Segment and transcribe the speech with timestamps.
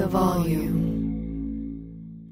[0.00, 0.70] the volume.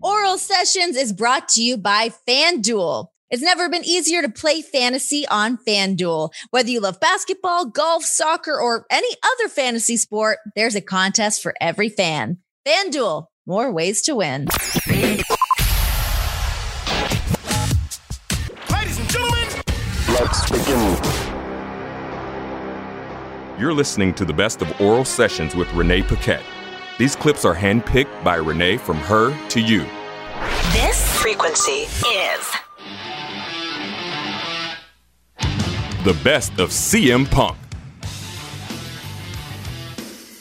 [0.00, 3.08] Oral Sessions is brought to you by FanDuel.
[3.28, 6.30] It's never been easier to play fantasy on FanDuel.
[6.50, 11.54] Whether you love basketball, golf, soccer, or any other fantasy sport, there's a contest for
[11.60, 12.38] every fan.
[12.66, 14.46] FanDuel, more ways to win.
[14.86, 15.22] Ladies
[18.98, 19.48] and gentlemen,
[20.08, 20.96] Let's begin.
[23.60, 26.44] You're listening to the best of oral sessions with Renee Paquette.
[26.98, 29.86] These clips are handpicked by Renee from her to you.
[30.72, 32.58] This frequency is
[36.04, 37.56] The best of CM Punk.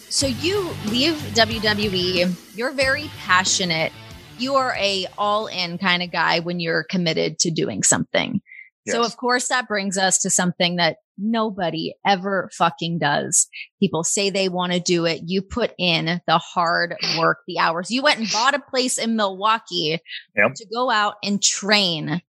[0.10, 3.92] So you leave WWE, you're very passionate.
[4.40, 8.42] You are a all-in kind of guy when you're committed to doing something.
[8.88, 13.48] So of course that brings us to something that nobody ever fucking does.
[13.80, 15.22] People say they want to do it.
[15.26, 17.92] You put in the hard work, the hours.
[17.92, 20.00] You went and bought a place in Milwaukee
[20.36, 20.54] Yep.
[20.56, 22.22] to go out and train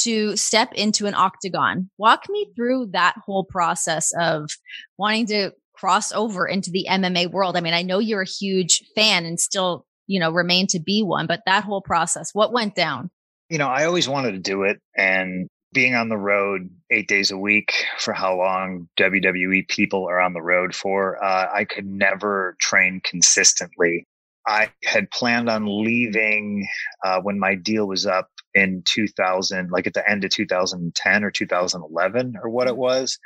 [0.00, 1.90] to step into an octagon.
[1.98, 4.50] Walk me through that whole process of
[4.98, 7.56] wanting to cross over into the MMA world.
[7.56, 11.02] I mean, I know you're a huge fan and still, you know, remain to be
[11.02, 13.10] one, but that whole process, what went down?
[13.48, 14.78] You know, I always wanted to do it.
[14.96, 20.18] And being on the road eight days a week for how long WWE people are
[20.18, 24.06] on the road for, uh, I could never train consistently.
[24.48, 26.66] I had planned on leaving
[27.04, 31.30] uh, when my deal was up in 2000, like at the end of 2010 or
[31.30, 33.18] 2011 or what it was.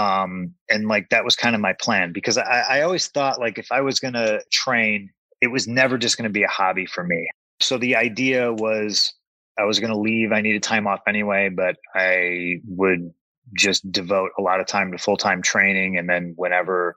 [0.00, 3.56] Um, and like that was kind of my plan because I, I always thought like
[3.56, 6.86] if I was going to train, it was never just going to be a hobby
[6.86, 7.30] for me.
[7.60, 9.12] So the idea was
[9.58, 10.32] I was going to leave.
[10.32, 13.12] I needed time off anyway, but I would
[13.54, 15.96] just devote a lot of time to full time training.
[15.98, 16.94] And then whenever,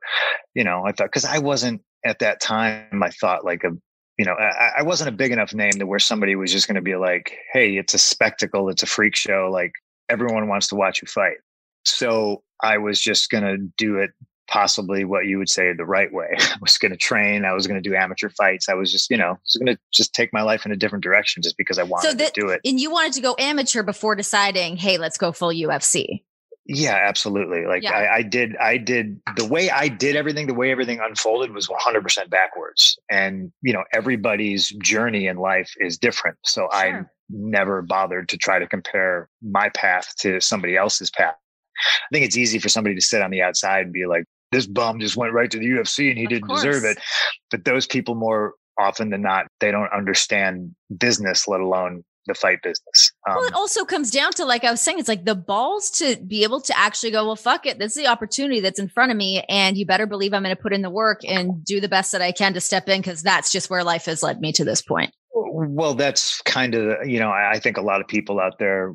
[0.53, 3.71] you know, I thought, cause I wasn't at that time, I thought like a,
[4.17, 6.75] you know, I, I wasn't a big enough name to where somebody was just going
[6.75, 8.69] to be like, Hey, it's a spectacle.
[8.69, 9.49] It's a freak show.
[9.51, 9.71] Like
[10.09, 11.37] everyone wants to watch you fight.
[11.85, 14.11] So I was just going to do it
[14.51, 16.27] possibly what you would say the right way.
[16.39, 17.45] I was going to train.
[17.45, 18.67] I was going to do amateur fights.
[18.67, 21.03] I was just, you know, just going to just take my life in a different
[21.03, 22.61] direction just because I wanted that- to do it.
[22.65, 26.23] And you wanted to go amateur before deciding, hey, let's go full UFC.
[26.65, 27.65] Yeah, absolutely.
[27.65, 27.93] Like Yeah.
[27.93, 31.67] I, I did, I did the way I did everything, the way everything unfolded was
[31.67, 32.99] 100% backwards.
[33.09, 36.37] And, you know, everybody's journey in life is different.
[36.43, 41.35] So I never bothered to try to compare my path to somebody else's path.
[41.81, 44.67] I think it's easy for somebody to sit on the outside and be like, this
[44.67, 46.97] bum just went right to the UFC and he Of didn't deserve it.
[47.49, 52.61] But those people more often than not, they don't understand business, let alone the fight
[52.61, 53.11] business.
[53.27, 55.89] Um, Well, it also comes down to, like I was saying, it's like the balls
[55.91, 57.79] to be able to actually go, well, fuck it.
[57.79, 59.43] This is the opportunity that's in front of me.
[59.49, 62.11] And you better believe I'm going to put in the work and do the best
[62.11, 64.63] that I can to step in because that's just where life has led me to
[64.63, 65.13] this point.
[65.33, 68.93] Well, that's kind of you know I think a lot of people out there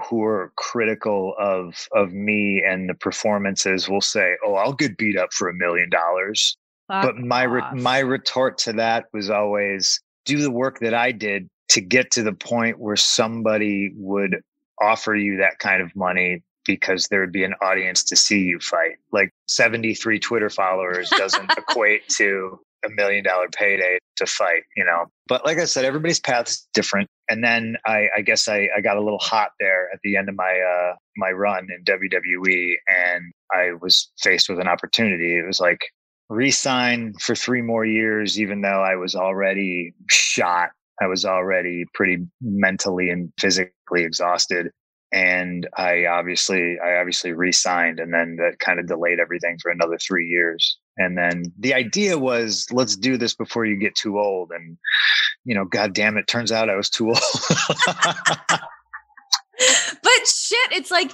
[0.00, 5.18] who are critical of of me and the performances will say, "Oh, I'll get beat
[5.18, 6.56] up for a million dollars."
[6.88, 11.48] But my re- my retort to that was always do the work that I did
[11.70, 14.42] to get to the point where somebody would
[14.80, 18.58] offer you that kind of money because there would be an audience to see you
[18.60, 18.96] fight.
[19.10, 25.06] Like 73 Twitter followers doesn't equate to a million dollar payday to fight, you know.
[25.28, 27.08] But like I said, everybody's path is different.
[27.32, 30.28] And then I, I guess I, I got a little hot there at the end
[30.28, 35.38] of my uh, my run in WWE, and I was faced with an opportunity.
[35.38, 35.80] It was like
[36.28, 40.72] resign for three more years, even though I was already shot.
[41.00, 44.70] I was already pretty mentally and physically exhausted.
[45.10, 49.98] And I obviously, I obviously re-signed and then that kind of delayed everything for another
[49.98, 50.78] three years.
[50.98, 54.50] And then the idea was, let's do this before you get too old.
[54.50, 54.76] And,
[55.44, 56.26] you know, God damn it.
[56.26, 57.18] Turns out I was too old.
[59.58, 61.10] but shit, it's like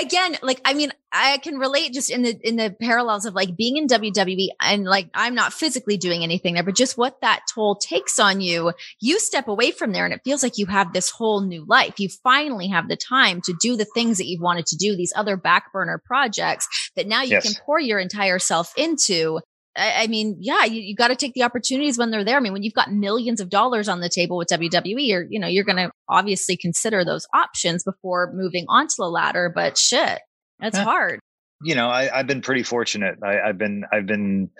[0.00, 3.56] again, like I mean, I can relate just in the in the parallels of like
[3.56, 7.40] being in WWE and like I'm not physically doing anything there, but just what that
[7.54, 8.72] toll takes on you.
[9.00, 12.00] You step away from there and it feels like you have this whole new life.
[12.00, 15.12] You finally have the time to do the things that you've wanted to do, these
[15.14, 17.42] other back burner projects that now you Yes.
[17.44, 19.40] can pour your entire self into.
[19.76, 22.36] I, I mean, yeah, you, you got to take the opportunities when they're there.
[22.36, 25.38] I mean, when you've got millions of dollars on the table with WWE, you're, you
[25.38, 29.52] know, you're going to obviously consider those options before moving onto the ladder.
[29.54, 30.20] But shit,
[30.60, 30.84] that's Yeah.
[30.84, 31.20] hard.
[31.62, 33.16] you know, I, I've been pretty fortunate.
[33.22, 34.50] I, I've been I've been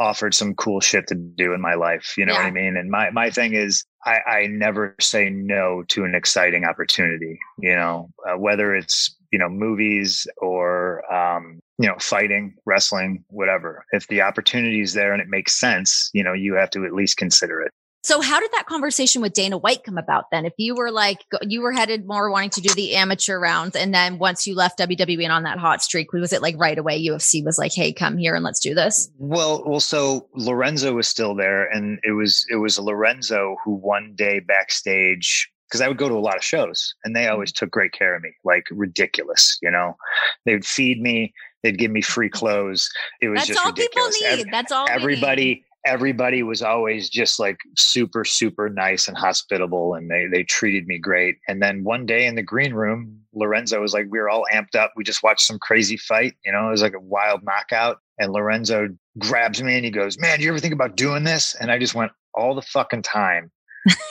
[0.00, 2.14] offered some cool shit to do in my life.
[2.18, 2.76] You know what I mean?
[2.76, 7.38] And my my thing is, I, I never say no to an exciting opportunity.
[7.60, 13.84] You know, uh, whether it's you know movies or um, you know, fighting, wrestling, whatever.
[13.92, 16.92] If the opportunity is there and it makes sense, you know, you have to at
[16.92, 17.72] least consider it.
[18.04, 20.44] So how did that conversation with Dana White come about then?
[20.44, 23.94] If you were like you were headed more wanting to do the amateur rounds and
[23.94, 27.00] then once you left WWE and on that hot streak, was it like right away
[27.00, 31.06] UFC was like, "Hey, come here and let's do this?" Well, well so Lorenzo was
[31.06, 35.96] still there and it was it was Lorenzo who one day backstage because I would
[35.96, 37.64] go to a lot of shows and they always mm-hmm.
[37.64, 39.96] took great care of me, like ridiculous, you know.
[40.44, 41.32] They would feed me,
[41.62, 42.88] they'd give me free clothes.
[43.20, 44.18] It was That's just all ridiculous.
[44.18, 44.52] people need.
[44.52, 50.26] That's all everybody everybody was always just like super super nice and hospitable and they
[50.26, 51.36] they treated me great.
[51.48, 54.76] And then one day in the green room lorenzo was like we were all amped
[54.76, 54.92] up.
[54.96, 56.68] We just watched some crazy fight you know?
[56.68, 57.98] It was like a wild knockout.
[58.18, 58.88] And lorenzo
[59.18, 61.54] grabs me and he goes man do you ever think about doing this?
[61.60, 63.50] And i just went all the fucking time.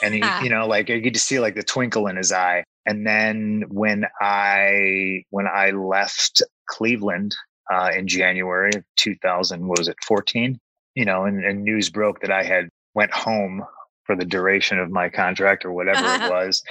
[0.02, 2.64] And he you know like i get to see like the twinkle in his eye.
[2.84, 7.34] And then when i when i left cleveland
[7.72, 10.58] uh, in january of 2000 what was it 14
[10.94, 13.64] you know, and, and news broke that I had went home
[14.04, 16.62] for the duration of my contract or whatever it was.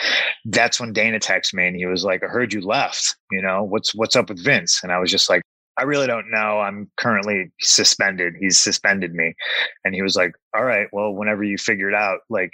[0.45, 3.63] That's when Dana texted me and he was like, I heard you left, you know,
[3.63, 4.81] what's, what's up with Vince?
[4.83, 5.41] And I was just like,
[5.77, 6.59] I really don't know.
[6.59, 8.35] I'm currently suspended.
[8.39, 9.33] He's suspended me.
[9.85, 12.51] And he was like, all right, well, whenever you figure it out, like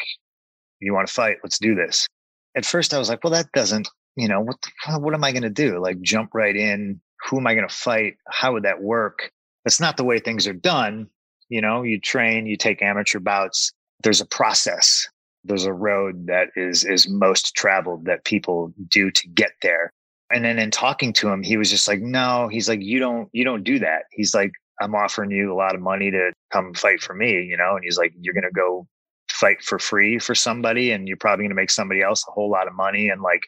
[0.79, 2.07] you want to fight, let's do this.
[2.55, 4.57] At first I was like, well, that doesn't, you know, what,
[4.99, 5.79] what am I going to do?
[5.79, 7.01] Like jump right in.
[7.29, 8.17] Who am I going to fight?
[8.27, 9.31] How would that work?
[9.65, 11.09] That's not the way things are done
[11.49, 13.71] you know, you train, you take amateur bouts.
[14.03, 15.07] There's a process.
[15.43, 19.91] There's a road that is is most traveled that people do to get there.
[20.29, 23.29] And then in talking to him, he was just like, "No." He's like, "You don't
[23.31, 26.73] you don't do that." He's like, "I'm offering you a lot of money to come
[26.73, 27.75] fight for me," you know.
[27.75, 28.87] And he's like, "You're gonna go
[29.29, 32.67] fight for free for somebody, and you're probably gonna make somebody else a whole lot
[32.67, 33.43] of money." And like,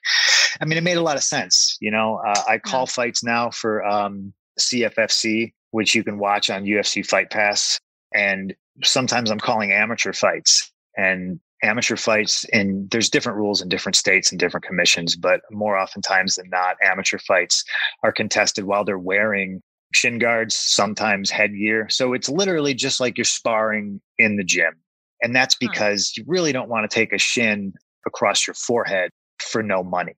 [0.62, 1.78] I mean, it made a lot of sense.
[1.82, 2.94] You know, uh, I call yeah.
[2.94, 7.80] fights now for um, CFFC, which you can watch on UFC Fight Pass
[8.14, 13.96] and sometimes I'm calling amateur fights and amateur fights and there's different rules in different
[13.96, 17.64] states and different commissions, but more oftentimes than not, amateur fights
[18.04, 19.62] are contested while they're wearing
[19.94, 21.90] shin guards, sometimes headgear.
[21.90, 24.74] So it's literally just like you're sparring in the gym.
[25.22, 27.74] And that's because you really don't want to take a shin
[28.06, 30.16] across your forehead for no money.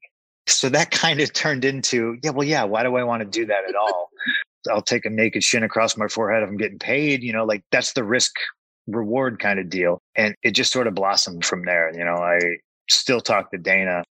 [0.48, 3.46] So that kind of turned into, yeah, well, yeah, why do I want to do
[3.46, 4.10] that at all?
[4.70, 7.24] I'll take a naked shin across my forehead if I'm getting paid.
[7.24, 8.36] You know, like that's the risk
[8.88, 10.02] reward kind of deal.
[10.16, 11.92] And it just sort of blossomed from there.
[11.96, 12.40] You know, I
[12.90, 14.04] still talk to Dana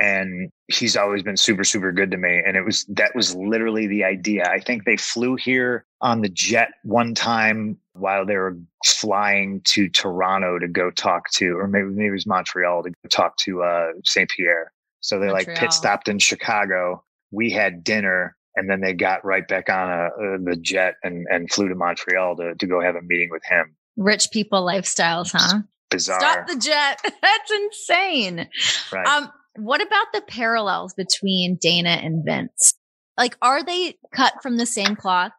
[0.00, 2.42] and he's always been super, super good to me.
[2.44, 4.44] And it was, that was literally the idea.
[4.50, 9.88] I think they flew here on the jet one time while they were flying to
[9.88, 13.88] Toronto to go talk to, or maybe, maybe it was Montreal to talk to uh,
[14.04, 14.28] St.
[14.28, 14.72] Pierre.
[15.04, 15.54] So they Montreal.
[15.54, 17.04] like pit stopped in Chicago.
[17.30, 21.26] We had dinner and then they got right back on a, uh, the jet and,
[21.30, 23.76] and flew to Montreal to, to go have a meeting with him.
[23.98, 25.58] Rich people lifestyles, huh?
[25.90, 26.20] Bizarre.
[26.20, 27.00] Stop the jet.
[27.22, 28.48] That's insane.
[28.90, 29.06] Right.
[29.06, 32.72] Um, what about the parallels between Dana and Vince?
[33.18, 35.32] Like, are they cut from the same cloth?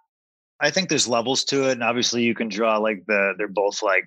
[0.59, 1.71] I think there's levels to it.
[1.71, 4.05] And obviously you can draw like the, they're both like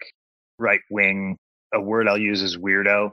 [0.56, 1.36] right wing.
[1.74, 3.10] A word I'll use is weirdo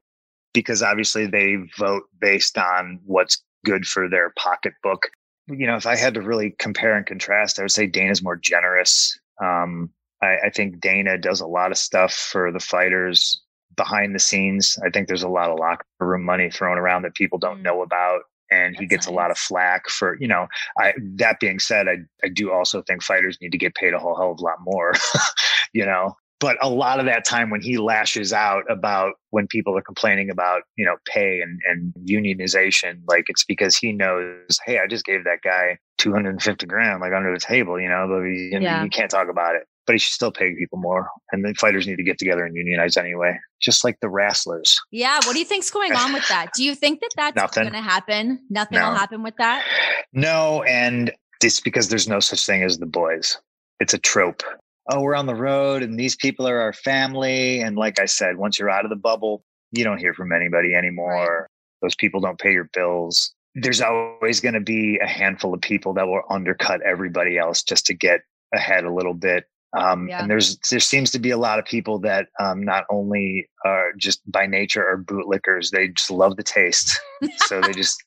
[0.56, 5.08] because obviously they vote based on what's good for their pocketbook
[5.48, 8.36] you know, if I had to really compare and contrast, I would say Dana's more
[8.36, 9.18] generous.
[9.42, 9.92] Um,
[10.22, 13.42] I, I, think Dana does a lot of stuff for the fighters
[13.76, 14.78] behind the scenes.
[14.84, 17.64] I think there's a lot of locker room money thrown around that people don't mm.
[17.64, 18.22] know about.
[18.50, 19.12] And That's he gets nice.
[19.12, 20.48] a lot of flack for, you know,
[20.80, 24.00] I, that being said, I, I do also think fighters need to get paid a
[24.00, 24.94] whole hell of a lot more,
[25.74, 29.78] you know, but a lot of that time when he lashes out about when people
[29.78, 34.80] are complaining about you know pay and, and unionization like it's because he knows hey
[34.80, 38.50] i just gave that guy 250 grand like under the table you know but he,
[38.52, 38.84] yeah.
[38.84, 39.64] you can't talk about it.
[39.88, 42.56] But he should still pay people more and the fighters need to get together and
[42.56, 44.80] unionize anyway just like the wrestlers.
[44.92, 46.52] Yeah what do you think's going on with that?
[46.56, 48.40] Do you think that that's going to happen?
[48.50, 48.90] Nothing no.
[48.90, 49.64] will happen with that?
[50.12, 51.12] No and
[51.44, 53.38] it's because there's no such thing as the boys.
[53.80, 54.42] It's a trope
[54.90, 57.62] oh, we're on the road and these people are our family.
[57.62, 60.76] And like I said, once you're out of the bubble, you don't hear from anybody
[60.76, 61.50] anymore.
[61.82, 63.34] Those people don't pay your bills.
[63.56, 67.86] There's always going to be a handful of people that will undercut everybody else just
[67.88, 68.22] to get
[68.54, 69.46] ahead a little bit.
[69.78, 70.22] Um, yeah.
[70.22, 73.92] And there's there seems to be a lot of people that um, not only are
[73.98, 77.00] just by nature are bootlickers, they just love the taste.
[77.48, 78.02] so they just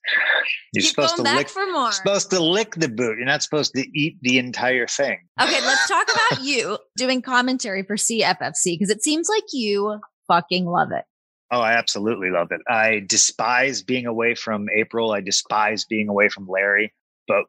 [0.73, 1.93] you're Keep supposed to lick for more.
[1.93, 3.19] Supposed to lick the boot.
[3.19, 5.19] You're not supposed to eat the entire thing.
[5.41, 10.67] Okay, let's talk about you doing commentary for CFFC because it seems like you fucking
[10.67, 11.05] love it.
[11.51, 12.61] Oh, I absolutely love it.
[12.69, 15.13] I despise being away from April.
[15.13, 16.93] I despise being away from Larry,
[17.27, 17.45] but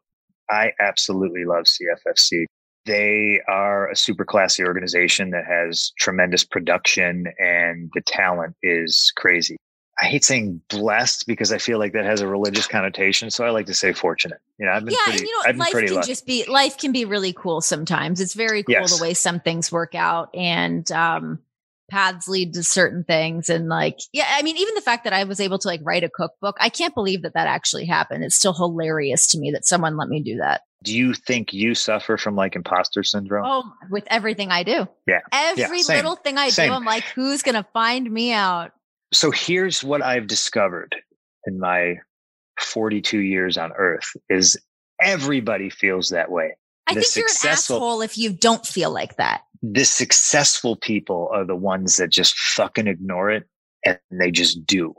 [0.50, 2.46] I absolutely love CFFC.
[2.86, 9.56] They are a super classy organization that has tremendous production and the talent is crazy.
[10.00, 13.30] I hate saying blessed because I feel like that has a religious connotation.
[13.30, 14.38] So I like to say fortunate.
[14.58, 16.06] You know, I've been yeah, pretty, and you know, I've life pretty can lucky.
[16.06, 18.20] just be life can be really cool sometimes.
[18.20, 18.96] It's very cool Yes.
[18.96, 21.40] the way some things work out and um
[21.90, 25.24] paths lead to certain things and like yeah, I mean even the fact that I
[25.24, 28.24] was able to like write a cookbook, I can't believe that that actually happened.
[28.24, 30.62] It's still hilarious to me that someone let me do that.
[30.82, 33.44] Do you think you suffer from like imposter syndrome?
[33.46, 34.88] Oh, with everything I do.
[35.06, 35.20] Yeah.
[35.32, 35.96] Every same.
[35.96, 36.70] little thing I Same.
[36.70, 38.72] do, I'm like who's going to find me out?
[39.12, 40.96] So here's what I've discovered
[41.46, 41.96] in my
[42.60, 44.56] 42 years on earth is
[45.02, 46.54] everybody feels that way.
[46.86, 49.42] I The think you're an asshole if you don't feel like that.
[49.62, 53.44] The successful people are the ones that just fucking ignore it
[53.84, 54.94] and they just do.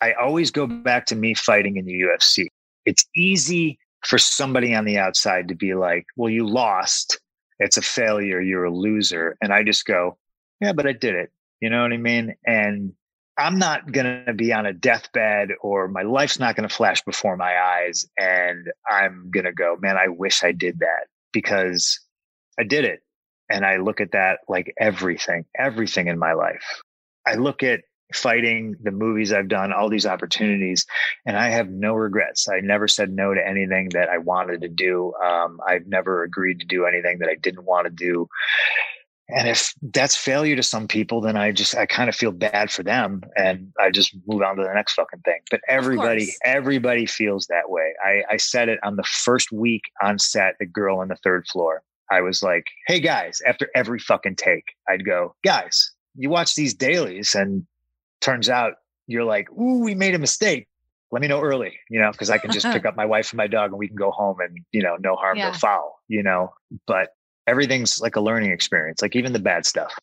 [0.00, 2.46] I always go back to me fighting in the UFC.
[2.86, 7.20] It's easy for somebody on the outside to be like, well, you lost.
[7.58, 8.40] It's a failure.
[8.40, 9.36] You're a loser.
[9.40, 10.18] And I just go,
[10.60, 11.32] yeah, but I did it.
[11.60, 12.34] You know what I mean?
[12.46, 12.92] And
[13.36, 17.02] I'm not going to be on a deathbed or my life's not going to flash
[17.02, 18.06] before my eyes.
[18.18, 21.98] And I'm going to go, man, I wish I did that because
[22.58, 23.00] I did it.
[23.50, 26.82] And I look at that like everything, everything in my life.
[27.26, 27.80] I look at
[28.12, 30.86] fighting, the movies I've done, all these opportunities,
[31.26, 32.48] and I have no regrets.
[32.48, 35.14] I never said no to anything that I wanted to do.
[35.24, 38.28] Um, I've never agreed to do anything that I didn't want to do.
[39.28, 42.70] And if that's failure to some people, then I just, I kind of feel bad
[42.70, 45.40] for them and I just move on to the next fucking thing.
[45.50, 47.94] But everybody, everybody feels that way.
[48.04, 51.46] I, I said it on the first week on set, the girl on the third
[51.46, 51.82] floor.
[52.10, 56.74] I was like, hey guys, after every fucking take, I'd go, guys, you watch these
[56.74, 57.66] dailies and
[58.24, 58.74] turns out
[59.06, 60.66] you're like, ooh, we made a mistake.
[61.10, 63.36] Let me know early, you know, because I can just pick up my wife and
[63.36, 65.48] my dog and we can go home and, you know, no harm, Yeah.
[65.50, 66.52] no foul, you know.
[66.86, 67.10] But
[67.46, 69.94] everything's like a learning experience, like even the bad stuff.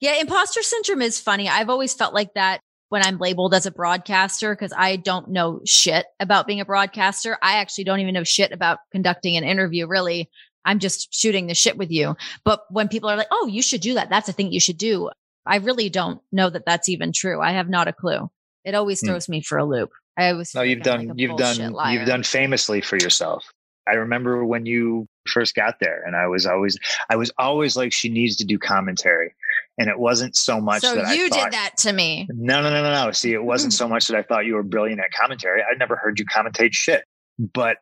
[0.00, 1.48] Yeah, imposter syndrome is funny.
[1.48, 2.60] I've always felt like that
[2.90, 7.38] when I'm labeled as a broadcaster because I don't know shit about being a broadcaster.
[7.40, 10.28] I actually don't even know shit about conducting an interview, really.
[10.64, 12.16] I'm just shooting the shit with you.
[12.44, 14.78] But when people are like, oh, you should do that, that's a thing you should
[14.78, 15.10] do.
[15.46, 17.40] I really don't know that that's even true.
[17.40, 18.30] I have not a clue.
[18.64, 19.06] It always Hmm.
[19.08, 19.90] throws me for a loop.
[20.16, 21.92] I always No, you've done, like you've done, liar.
[21.98, 23.44] you've done famously for yourself.
[23.88, 26.78] I remember when you first got there, and I was always,
[27.10, 29.34] I was always like, she needs to do commentary,
[29.78, 32.28] and it wasn't so much So that I you thought, did that to me.
[32.30, 33.10] No, no, no, no, no.
[33.10, 35.62] See, it wasn't so much that I thought you were brilliant at commentary.
[35.68, 37.04] I'd never heard you commentate shit.
[37.38, 37.78] But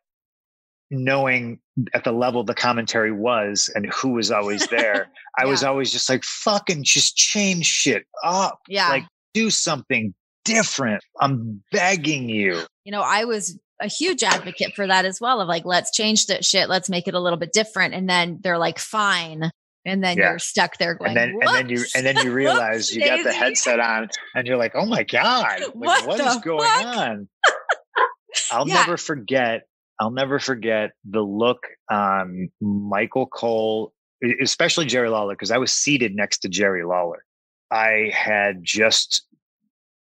[0.91, 1.61] knowing
[1.95, 6.09] at the level the commentary was and who was always there, I was always just
[6.09, 8.59] like, fucking just change shit up.
[8.69, 8.89] Yeah.
[8.89, 9.05] Like,
[9.35, 10.13] do something
[10.45, 11.03] different.
[11.21, 12.63] I'm begging you.
[12.85, 16.27] you know, I was a huge advocate for that as well of like, let's change
[16.27, 16.69] that shit.
[16.69, 17.95] Let's make it a little bit different.
[17.95, 19.51] And then they're like, fine.
[19.87, 20.31] And then Yeah.
[20.31, 23.23] you're stuck there going, And then, and then you, and then you realize you got
[23.23, 26.69] the headset on and you're like, oh my God, like, What what is the going
[26.69, 26.85] fuck?
[26.85, 27.29] on?
[28.51, 28.75] I'll Yeah.
[28.75, 29.63] never forget.
[30.01, 33.93] I'll never forget the look on Michael Cole,
[34.41, 37.25] especially Jerry Lawler, because I was seated next to Jerry Lawler.
[37.71, 39.27] I had just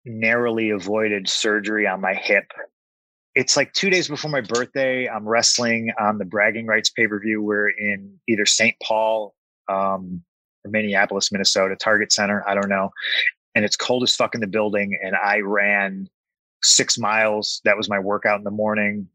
[0.07, 2.47] narrowly avoided surgery on my hip.
[3.35, 5.09] It's like two days before my birthday.
[5.09, 7.43] I'm wrestling on the Bragging Rights pay per view.
[7.43, 8.75] We're in either St.
[8.83, 9.35] Paul
[9.69, 10.23] um,
[10.65, 12.43] or Minneapolis, Minnesota, Target Center.
[12.49, 12.91] I don't know.
[13.55, 14.99] And it's cold as fuck in the building.
[15.03, 16.09] And I ran
[16.63, 17.61] six miles.
[17.65, 19.09] That was my workout in the morning.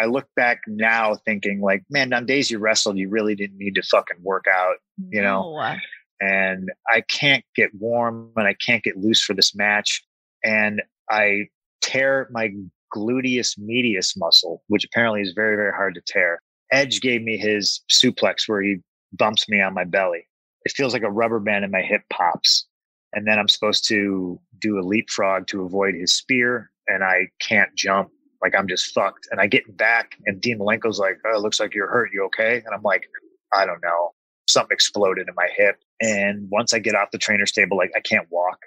[0.00, 3.74] I look back now thinking like, man, on days you wrestled, you really didn't need
[3.76, 4.76] to fucking work out.
[5.10, 5.50] you know, No.
[6.20, 10.02] and I can't get warm and I can't get loose for this match.
[10.44, 11.48] And I
[11.80, 12.50] tear my
[12.94, 16.40] gluteus medius muscle, which apparently is very, very hard to tear.
[16.72, 18.76] Edge gave me his suplex where he
[19.12, 20.26] bumps me on my belly.
[20.64, 22.66] It feels like a rubber band and my hip pops.
[23.12, 27.72] And then I'm supposed to do a leapfrog to avoid his spear, and I can't
[27.76, 28.10] jump.
[28.44, 29.26] Like I'm just fucked.
[29.30, 32.10] And I get back, and Dean Malenko's like, "Oh, it looks like you're hurt.
[32.12, 33.08] You okay?" And I'm like,
[33.54, 34.12] "I don't know."
[34.50, 38.00] Something exploded in my hip, and once I get off the trainer's table, like I
[38.00, 38.58] can't walk.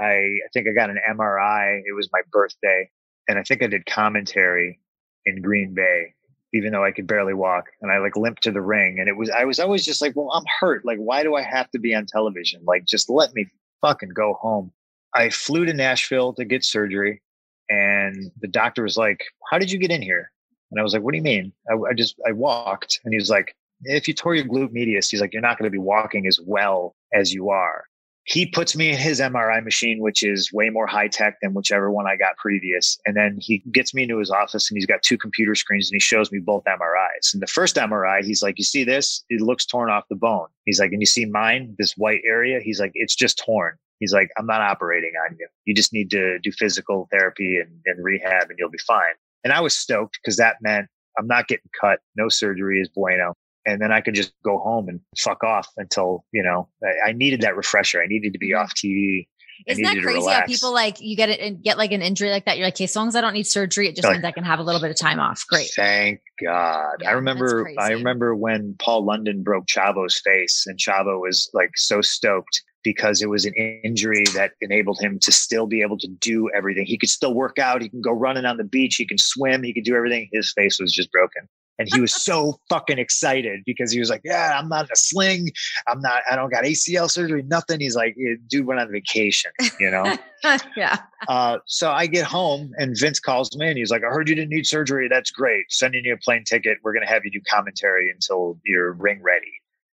[0.00, 1.80] I, I think I got an MRI.
[1.84, 2.88] It was my birthday,
[3.28, 4.78] and I think I did commentary
[5.26, 6.14] in Green Bay,
[6.52, 7.64] even though I could barely walk.
[7.82, 10.14] And I like limped to the ring, and it was I was always just like,
[10.14, 10.84] "Well, I'm hurt.
[10.84, 12.62] Like, why do I have to be on television?
[12.64, 13.48] Like, just let me
[13.80, 14.70] fucking go home."
[15.12, 17.20] I flew to Nashville to get surgery,
[17.68, 20.30] and the doctor was like, "How did you get in here?"
[20.70, 23.18] And I was like, "What do you mean?" I, I just I walked, and he
[23.18, 25.78] was like, "If you tore your glute medius, he's like, you're not going to be
[25.78, 27.84] walking as well as you are."
[28.26, 31.90] he puts me in his MRI machine, which is way more high tech than whichever
[31.90, 32.98] one I got previous.
[33.04, 35.96] And then he gets me into his office and he's got two computer screens and
[35.96, 37.34] he shows me both MRIs.
[37.34, 39.22] And the first MRI, he's like, You see this?
[39.28, 40.48] It looks torn off the bone.
[40.64, 42.60] He's like, And you see mine, this white area?
[42.60, 43.76] He's like, It's just torn.
[44.04, 45.48] He's like, I'm not operating on you.
[45.64, 49.14] You just need to do physical therapy and, and rehab and you'll be fine.
[49.42, 52.00] And I was stoked because that meant I'm not getting cut.
[52.16, 53.34] No surgery is bueno
[53.66, 57.12] and then I could just go home and fuck off until you know I, I
[57.12, 58.02] needed that refresher.
[58.02, 58.62] I needed to be mm-hmm.
[58.62, 59.28] off TV.
[59.66, 62.44] Isn't that crazy how people like you get it and get like an injury like
[62.46, 62.58] that?
[62.58, 64.42] You're like, okay, as long as I don't need surgery, it just means I can
[64.42, 65.44] have a little bit of time off.
[65.48, 65.70] Great.
[65.76, 66.96] Thank God.
[67.00, 71.70] Yeah, I remember I remember when Paul London broke Chavo's face and Chavo was like
[71.76, 76.06] so stoked because it was an injury that enabled him to still be able to
[76.06, 76.86] do everything.
[76.86, 79.62] He could still work out, he can go running on the beach, he can swim,
[79.62, 80.28] he could do everything.
[80.32, 81.48] His face was just broken.
[81.78, 84.96] And he was so fucking excited because he was like, Yeah, I'm not in a
[84.96, 85.50] sling.
[85.88, 87.80] I'm not, I don't got ACL surgery, nothing.
[87.80, 88.16] He's like,
[88.48, 89.50] Dude went on vacation,
[89.80, 90.16] you know?
[90.76, 90.98] yeah.
[91.26, 94.34] Uh, so I get home and Vince calls me and he's like, I heard you
[94.34, 95.08] didn't need surgery.
[95.08, 95.64] That's great.
[95.70, 96.78] Sending you a plane ticket.
[96.82, 99.52] We're going to have you do commentary until you're ring ready.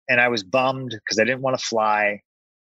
[0.09, 2.21] And I was bummed because I didn't want to fly.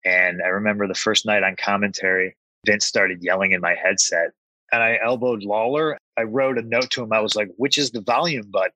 [0.05, 4.31] And I remember the first night on commentary, Vince started yelling in my headset
[4.71, 5.97] and I elbowed Lawler.
[6.17, 7.13] I wrote a note to him.
[7.13, 8.71] I was like, which is the volume button?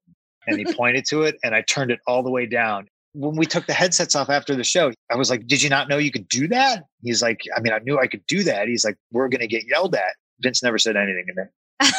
[0.47, 2.87] and he pointed to it and I turned it all the way down.
[3.13, 5.87] When we took the headsets off after the show, I was like, Did you not
[5.87, 6.85] know you could do that?
[7.03, 8.67] He's like, I mean, I knew I could do that.
[8.67, 10.15] He's like, We're going to get yelled at.
[10.41, 11.47] Vince never said anything to me.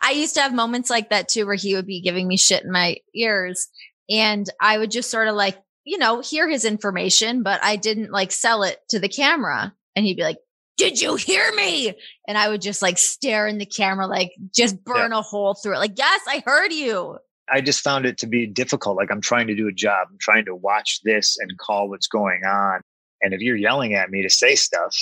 [0.00, 2.64] I used to have moments like that too, where he would be giving me shit
[2.64, 3.68] in my ears.
[4.10, 8.10] And I would just sort of like, you know, hear his information, but I didn't
[8.10, 9.74] like sell it to the camera.
[9.94, 10.38] And he'd be like,
[10.76, 11.94] did you hear me?
[12.26, 15.18] And I would just like stare in the camera, like just burn yeah.
[15.18, 15.78] a hole through it.
[15.78, 17.18] Like, yes, I heard you.
[17.52, 18.96] I just found it to be difficult.
[18.96, 20.08] Like I'm trying to do a job.
[20.10, 22.80] I'm trying to watch this and call what's going on.
[23.20, 24.96] And if you're yelling at me to say stuff,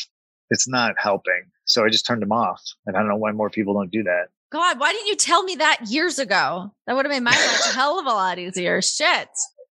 [0.51, 1.45] it's not helping.
[1.65, 2.61] So I just turned them off.
[2.87, 4.27] And I don't know why more people don't do that.
[4.51, 6.75] God, why didn't you tell me that years ago?
[6.87, 8.83] That would have made my life a hell of a lot easier.
[8.83, 9.29] Shit.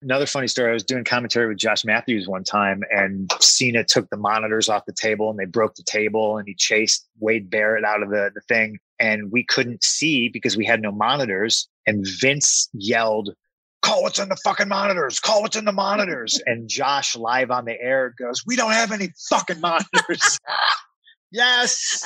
[0.05, 0.69] Another funny story.
[0.69, 4.85] I was doing commentary with Josh Matthews one time, and Cena took the monitors off
[4.85, 8.29] the table and they broke the table, and he chased Wade Barrett out of the,
[8.35, 8.77] the thing.
[9.00, 11.68] And we couldn't see because we had no monitors.
[11.87, 13.33] And Vince yelled,
[13.81, 15.20] Call what's in the fucking monitors.
[15.20, 16.39] Call what's in the monitors.
[16.46, 20.39] and Josh, live on the air, goes, We don't have any fucking monitors.
[21.35, 22.03] yes.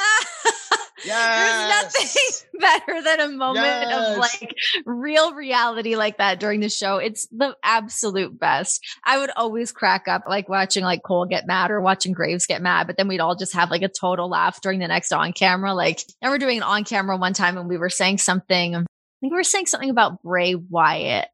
[1.06, 1.92] Yes.
[1.94, 4.12] There's nothing better than a moment yes.
[4.12, 6.98] of like real reality like that during the show.
[6.98, 8.86] It's the absolute best.
[9.06, 12.62] I would always crack up like watching like Cole get mad or watching Graves get
[12.62, 15.34] mad, but then we'd all just have like a total laugh during the next on
[15.34, 15.74] camera.
[15.74, 18.76] Like, and we're doing an on camera one time and we were saying something.
[18.76, 18.80] I
[19.22, 21.28] think we were saying something about Bray Wyatt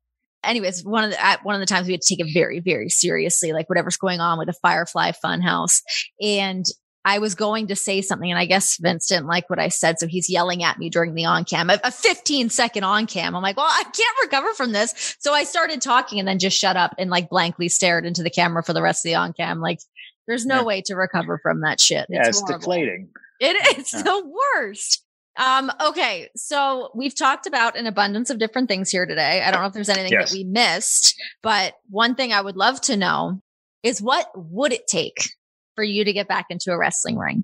[0.44, 2.60] anyways, one of the at one of the times we had to take it very,
[2.60, 5.82] very seriously, like whatever's going on with the Firefly Funhouse.
[6.22, 6.66] And
[7.06, 10.00] I was going to say something and I guess Vince didn't like what I said.
[10.00, 13.36] So he's yelling at me during the on cam, a, a 15 second on cam.
[13.36, 15.16] I'm like, well, I can't recover from this.
[15.20, 18.32] So I started talking and then just shut up and like blankly stared into the
[18.32, 19.62] camera for the rest of the on cam.
[19.62, 19.80] Like
[20.26, 20.64] there's no yeah.
[20.64, 22.08] way to recover from that shit.
[22.10, 23.10] Yeah, it's, it's deflating.
[23.40, 24.02] It, it's yeah.
[24.04, 25.04] the worst.
[25.38, 26.30] Um, okay.
[26.36, 29.44] So we've talked about an abundance of different things here today.
[29.44, 30.32] I don't know if there's anything yes.
[30.32, 33.42] that we missed, but one thing I would love to know
[33.84, 35.30] is what would it take
[35.76, 37.44] for you to get back into a wrestling ring.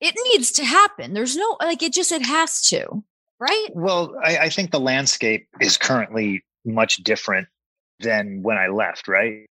[0.00, 1.14] It needs to happen.
[1.14, 3.02] There's no, like, it just, it has to,
[3.40, 3.68] right?
[3.72, 7.48] Well, I, I think the landscape is currently much different
[8.00, 9.46] than when I left, right?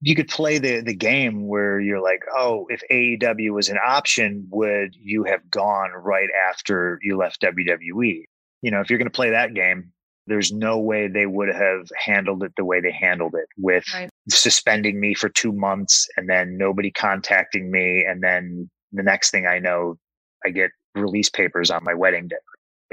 [0.00, 4.46] You could play the, the game where you're like, oh, if AEW was an option,
[4.50, 8.24] would you have gone right after you left WWE?
[8.62, 9.92] You know, if you're going to play that game,
[10.28, 14.10] there's no way they would have handled it the way they handled it with right.
[14.28, 18.04] Suspending me for two months and then nobody contacting me.
[18.04, 19.96] And then the next thing I know,
[20.44, 22.36] I get release papers on my wedding day.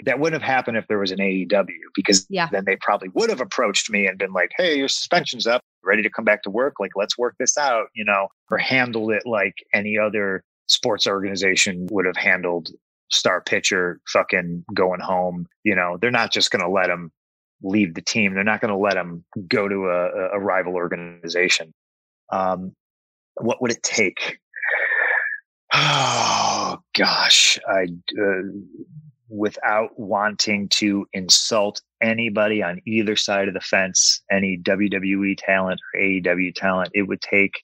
[0.04, 2.50] That wouldn't have happened if there was an AEW because yeah.
[2.52, 6.02] then they probably would have approached me and been like, Hey, your suspension's up, ready
[6.02, 6.74] to come back to work.
[6.80, 11.88] Like, let's work this out, you know, or handled it like any other sports organization
[11.91, 12.69] would have handled
[13.10, 15.48] star pitcher fucking going home.
[15.63, 17.12] You know, they're not just going to let him
[17.63, 18.34] leave the team.
[18.34, 21.74] They're not going to let him go to a, a rival organization.
[22.32, 22.74] Um,
[23.36, 24.39] what would it take?
[25.74, 27.88] Oh gosh, I
[28.18, 28.41] uh,
[29.30, 36.00] without wanting to insult anybody on either side of the fence, any WWE talent or
[36.00, 37.63] AEW talent, it would take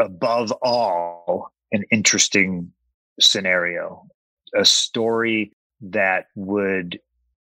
[0.00, 2.72] above all an interesting
[3.20, 4.04] scenario,
[4.56, 6.98] a story that would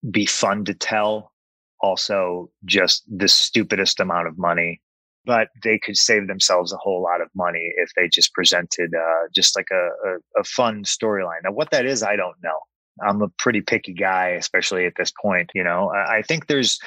[0.09, 1.31] be fun to tell
[1.81, 4.81] also just the stupidest amount of money
[5.25, 9.27] but they could save themselves a whole lot of money if they just presented uh,
[9.33, 11.43] just like a, a, a fun storyline.
[11.43, 12.59] Now, what that is, I don't know.
[13.03, 15.49] I'm a pretty picky guy, especially at this point.
[15.55, 16.77] You know, I think there's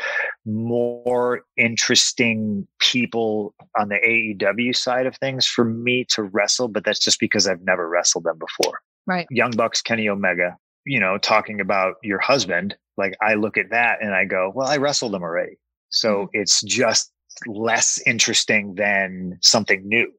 [0.45, 7.01] more interesting people on the AEW side of things for me to wrestle, but that's
[7.01, 8.81] just because I've never wrestled them before.
[9.07, 9.27] Right.
[9.31, 14.03] Young Bucks, Kenny Omega, you know, talking about your husband, like I look at that
[14.03, 15.59] and I go, well, I wrestled him already.
[15.91, 16.41] So mm-hmm.
[16.41, 17.13] it's just
[17.47, 20.13] less interesting than something new.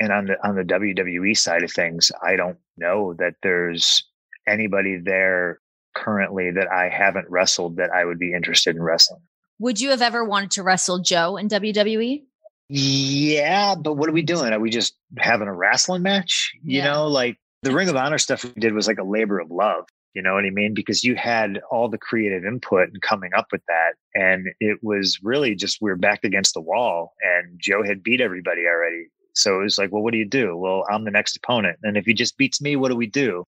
[0.00, 4.04] And on the on the WWE side of things, I don't know that there's
[4.46, 5.60] anybody there
[5.94, 9.20] currently that I haven't wrestled that I would be interested in wrestling.
[9.58, 12.22] Would you have ever wanted to wrestle Joe in WWE?
[12.68, 14.52] Yeah, but what are we doing?
[14.52, 16.52] Are we just having a wrestling match?
[16.62, 16.92] You yeah.
[16.92, 19.86] know, like the Ring of Honor stuff we did was like a labor of love.
[20.14, 20.74] You know what I mean?
[20.74, 23.92] Because you had all the creative input and coming up with that.
[24.14, 28.20] And it was really just we are backed against the wall and Joe had beat
[28.20, 29.06] everybody already.
[29.34, 30.56] So it was like, well, what do you do?
[30.56, 31.78] Well, I'm the next opponent.
[31.82, 33.44] And if he just beats me, what do we do?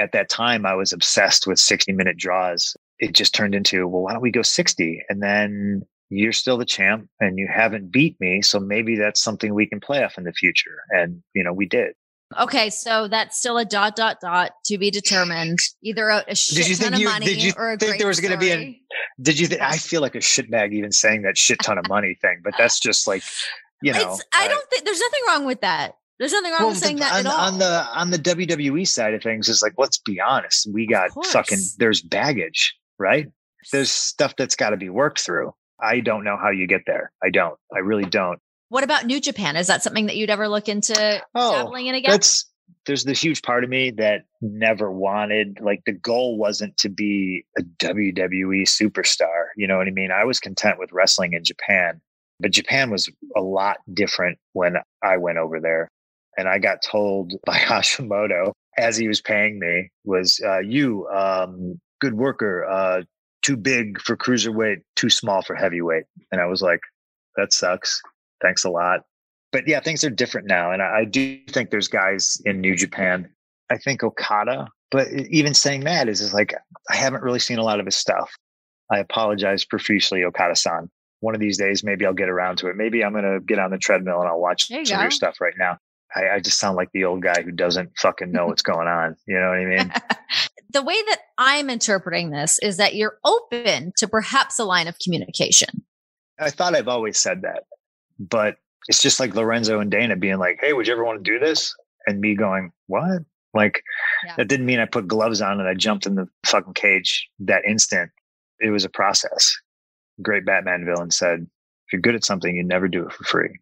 [0.00, 2.74] At that time, I was obsessed with 60 minute draws.
[2.98, 5.02] It just turned into, well, why don't we go 60?
[5.08, 8.40] And then you're still the champ and you haven't beat me.
[8.42, 10.78] So maybe that's something we can play off in the future.
[10.90, 11.92] And, you know, we did.
[12.38, 15.58] Okay, so that's still a dot dot dot to be determined.
[15.82, 18.20] Either a, a shit ton of you, money did you or a think there was
[18.20, 18.80] going to be a?
[19.20, 19.46] Did you?
[19.48, 22.40] Th- I feel like a shit shitbag even saying that shit ton of money thing,
[22.44, 23.22] but that's just like,
[23.82, 24.12] you know.
[24.12, 25.96] It's, I don't think there's nothing wrong with that.
[26.18, 27.40] There's nothing wrong well, with saying that on, at all.
[27.40, 31.10] On the on the WWE side of things, is like, let's be honest, we got
[31.32, 31.58] fucking.
[31.78, 33.28] There's baggage, right?
[33.72, 35.52] There's stuff that's got to be worked through.
[35.80, 37.12] I don't know how you get there.
[37.22, 37.58] I don't.
[37.74, 38.40] I really don't.
[38.68, 39.56] What about New Japan?
[39.56, 42.10] Is that something that you'd ever look into oh, dabbling in again?
[42.10, 42.46] That's
[42.86, 47.44] there's this huge part of me that never wanted like the goal wasn't to be
[47.58, 49.46] a WWE superstar.
[49.56, 50.10] You know what I mean?
[50.10, 52.00] I was content with wrestling in Japan,
[52.40, 55.90] but Japan was a lot different when I went over there.
[56.38, 61.80] And I got told by Hashimoto as he was paying me was, uh, you, um,
[62.00, 63.02] good worker, uh,
[63.42, 66.04] too big for cruiserweight, too small for heavyweight.
[66.30, 66.80] And I was like,
[67.36, 68.02] that sucks.
[68.42, 69.00] Thanks a lot.
[69.52, 70.72] But yeah, things are different now.
[70.72, 73.28] And I, I do think there's guys in New Japan.
[73.70, 76.54] I think Okada, but even saying that is, is like,
[76.90, 78.30] I haven't really seen a lot of his stuff.
[78.92, 80.88] I apologize profusely, Okada san.
[81.20, 82.76] One of these days, maybe I'll get around to it.
[82.76, 84.94] Maybe I'm going to get on the treadmill and I'll watch some go.
[84.94, 85.78] of your stuff right now.
[86.14, 89.16] I, I just sound like the old guy who doesn't fucking know what's going on.
[89.26, 89.92] You know what I mean?
[90.70, 94.98] the way that I'm interpreting this is that you're open to perhaps a line of
[94.98, 95.84] communication.
[96.38, 97.64] I thought I've always said that,
[98.18, 98.56] but
[98.88, 101.38] it's just like Lorenzo and Dana being like, Hey, would you ever want to do
[101.38, 101.74] this?
[102.06, 103.22] And me going, What?
[103.54, 103.82] Like,
[104.24, 104.34] yeah.
[104.36, 107.64] that didn't mean I put gloves on and I jumped in the fucking cage that
[107.64, 108.10] instant.
[108.60, 109.56] It was a process.
[110.22, 113.58] Great Batman villain said, If you're good at something, you never do it for free.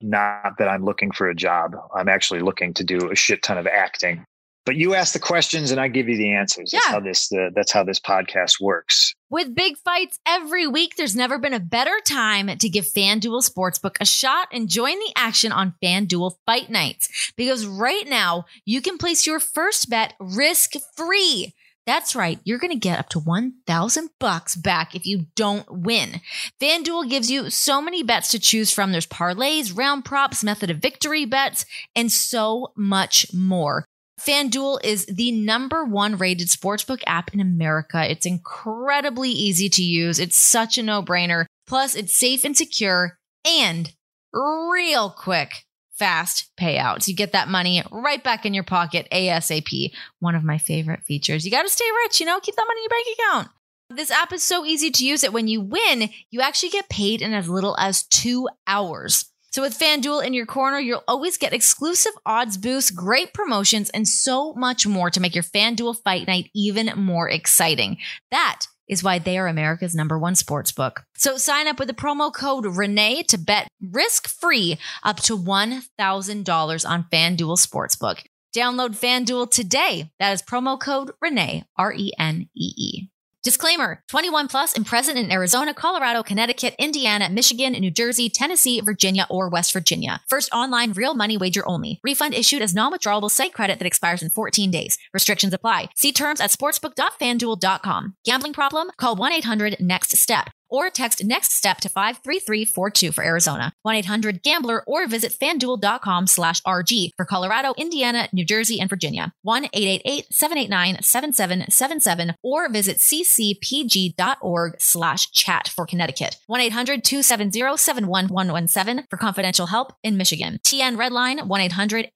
[0.00, 1.76] Not that I'm looking for a job.
[1.94, 4.24] I'm actually looking to do a shit ton of acting
[4.64, 6.70] but you ask the questions and I give you the answers.
[6.70, 6.92] That's yeah.
[6.92, 9.14] how this uh, that's how this podcast works.
[9.32, 13.96] With big fights every week, there's never been a better time to give FanDuel Sportsbook
[13.98, 17.32] a shot and join the action on FanDuel Fight Nights.
[17.34, 21.54] Because right now, you can place your first bet risk free.
[21.86, 22.40] That's right.
[22.44, 26.20] You're going to get up to 1000 bucks back if you don't win.
[26.60, 28.92] FanDuel gives you so many bets to choose from.
[28.92, 31.64] There's parlays, round props, method of victory bets,
[31.96, 33.86] and so much more.
[34.20, 38.08] FanDuel is the number one rated sportsbook app in America.
[38.08, 40.18] It's incredibly easy to use.
[40.18, 41.46] It's such a no brainer.
[41.66, 43.92] Plus, it's safe and secure and
[44.32, 47.08] real quick, fast payouts.
[47.08, 49.92] You get that money right back in your pocket ASAP.
[50.20, 51.44] One of my favorite features.
[51.44, 53.48] You got to stay rich, you know, keep that money in your bank account.
[53.90, 57.20] This app is so easy to use that when you win, you actually get paid
[57.20, 59.26] in as little as two hours.
[59.52, 64.08] So with FanDuel in your corner, you'll always get exclusive odds boosts, great promotions, and
[64.08, 67.98] so much more to make your FanDuel fight night even more exciting.
[68.30, 71.04] That is why they are America's number one sports book.
[71.16, 76.88] So sign up with the promo code Renee to bet risk free up to $1,000
[76.88, 78.24] on FanDuel Sportsbook.
[78.56, 80.10] Download FanDuel today.
[80.18, 83.11] That is promo code Renee, R E N E E.
[83.42, 89.26] Disclaimer 21 plus and present in Arizona, Colorado, Connecticut, Indiana, Michigan, New Jersey, Tennessee, Virginia,
[89.28, 90.20] or West Virginia.
[90.28, 91.98] First online real money wager only.
[92.04, 94.96] Refund issued as non withdrawable site credit that expires in 14 days.
[95.12, 95.90] Restrictions apply.
[95.96, 98.14] See terms at sportsbook.fanduel.com.
[98.24, 98.90] Gambling problem?
[98.96, 105.06] Call 1 800 NEXT STEP or text next step to 53342 for Arizona, 1-800-GAMBLER or
[105.06, 114.80] visit fanduel.com slash RG for Colorado, Indiana, New Jersey, and Virginia, 1-888-789-7777 or visit ccpg.org
[114.80, 121.38] slash chat for Connecticut, 1-800-270-71117 for confidential help in Michigan, TN Redline,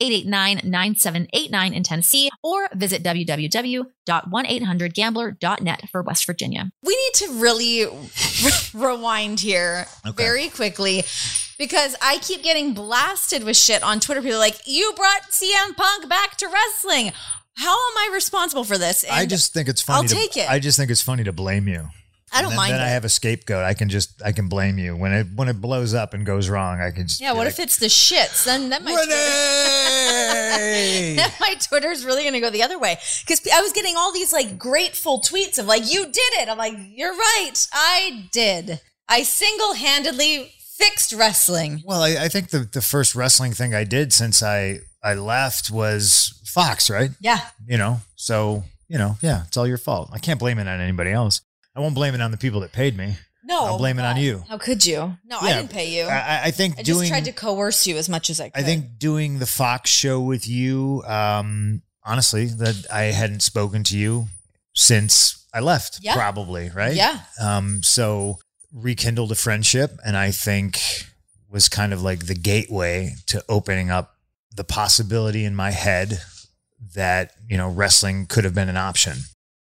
[0.00, 6.70] 1-800-889-9789 in Tennessee, or visit www.1800gambler.net for West Virginia.
[6.82, 10.22] We need to really re- rewind here Okay.
[10.22, 11.04] very quickly
[11.58, 14.20] because I keep getting blasted with shit on Twitter.
[14.22, 17.12] People are like, you brought CM Punk back to wrestling.
[17.56, 19.04] How am I responsible for this?
[19.10, 20.02] I just think it's funny.
[20.02, 20.50] I'll to, take it.
[20.50, 21.88] I just think it's funny to blame you.
[22.32, 23.64] I don't then, mind Then I have a scapegoat.
[23.64, 26.48] I can just I can blame you when it when it blows up and goes
[26.48, 26.80] wrong.
[26.80, 28.44] I can just yeah, what like, if it's the shits?
[28.44, 28.90] Then that my
[31.16, 34.12] then my Twitter's really going to go the other way because I was getting all
[34.12, 38.80] these like grateful tweets of like, "You did it." I'm like, "You're right, I did.
[39.08, 43.84] I single handedly fixed wrestling." Well, I, I think the the first wrestling thing I
[43.84, 47.10] did since I I left was Fox, right?
[47.20, 50.10] Yeah, You know, so you know, yeah, it's all your fault.
[50.12, 51.40] I can't blame it on anybody else.
[51.76, 53.14] I won't blame it on the people that paid me.
[53.44, 54.42] no, I'll blame it on you.
[54.48, 55.16] How could you?
[55.24, 56.04] No, I Yeah, didn't pay you.
[56.04, 58.48] I, I- I think I just doing tried to coerce you as much as I
[58.48, 58.60] could.
[58.60, 63.98] I think doing the Fox show with you, um, honestly, that I hadn't spoken to
[63.98, 64.26] you
[64.74, 66.14] since I left, Yeah.
[66.14, 66.94] probably, right?
[66.94, 67.20] Yeah.
[67.40, 68.38] Um, so
[68.72, 70.80] rekindled a friendship, and I think
[71.48, 74.16] was kind of like the gateway to opening up
[74.54, 76.20] the possibility in my head
[76.94, 79.18] that you know wrestling could have been an option.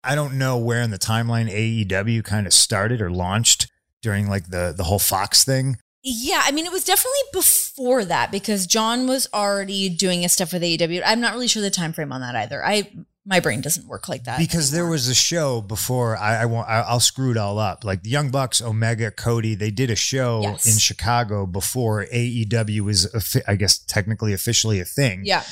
[0.05, 3.71] I don't know where in the timeline AEW kind of started or launched
[4.03, 5.77] during like the the whole Fox thing.
[6.05, 10.53] Yeah, I mean, it was definitely before that because John was already doing his stuff
[10.53, 11.01] with AEW.
[11.07, 12.65] I'm not really sure the time frame on that either.
[12.65, 12.91] I
[13.25, 16.69] my brain doesn't work like that because there was a show before I, I won't
[16.69, 19.95] I, I'll screw it all up like the Young Bucks Omega Cody they did a
[19.95, 20.67] show Yes.
[20.67, 25.45] in Chicago before AEW was I guess technically officially a thing yeah.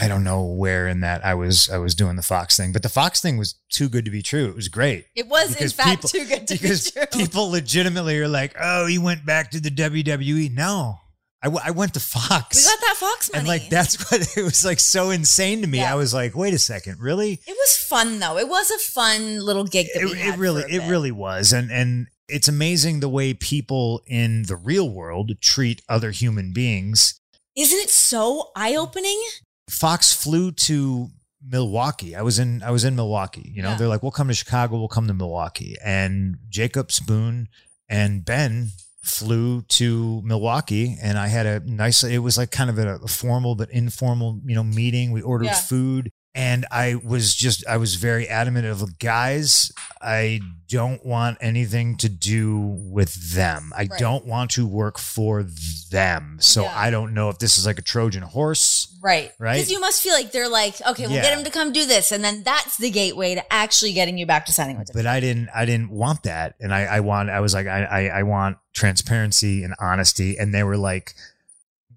[0.00, 2.82] I don't know where in that I was I was doing the Fox thing but
[2.82, 5.68] the Fox thing was too good to be true it was great It was in
[5.70, 7.06] fact people- too good to because be true.
[7.10, 10.98] Because people legitimately are like oh you went back to the WWE no
[11.40, 13.38] I, w- I went to Fox we got that Fox money.
[13.40, 15.92] and like that's what it was like so insane to me Yeah.
[15.92, 18.38] I was like wait a second really It was fun though.
[18.38, 20.88] It was a fun little gig that we it, had it really it bit.
[20.90, 26.10] really was and and it's amazing the way people in the real world treat other
[26.10, 27.20] human beings
[27.56, 29.20] Isn't it so eye opening?
[29.68, 31.08] Fox flew to
[31.46, 32.14] milwaukee.
[32.16, 33.70] I was in i was in milwaukee you know?
[33.70, 33.76] Yeah.
[33.76, 35.76] they're like we'll come to chicago we'll come to milwaukee.
[35.84, 37.48] And jacob spoon
[37.88, 38.70] and ben
[39.04, 43.54] flew to milwaukee and i had a nice it was like kind of a, formal
[43.54, 45.12] but informal you know meeting.
[45.12, 45.54] We ordered Yeah.
[45.54, 50.38] food and i was just i was very adamant of guys i
[50.68, 53.98] don't want anything to do with them i Right.
[53.98, 55.44] don't want to work for
[55.90, 56.78] them so Yeah.
[56.78, 59.30] i don't know if this is like a trojan horse Right.
[59.38, 59.54] Right?
[59.54, 61.22] Because you must feel like they're like, okay, we'll Yeah.
[61.22, 62.10] get him to come do this.
[62.10, 64.94] And then that's the gateway to actually getting you back to signing with them.
[64.96, 66.56] but I didn't I didn't want that.
[66.58, 70.36] And I, I want I was like, I, I I want transparency and honesty.
[70.36, 71.14] And they were like,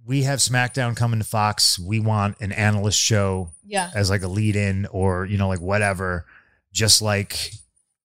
[0.05, 1.79] We have SmackDown coming to Fox.
[1.79, 3.89] We want an analyst show yeah.
[3.95, 6.25] as like a lead in or, you know, like whatever,
[6.73, 7.51] just like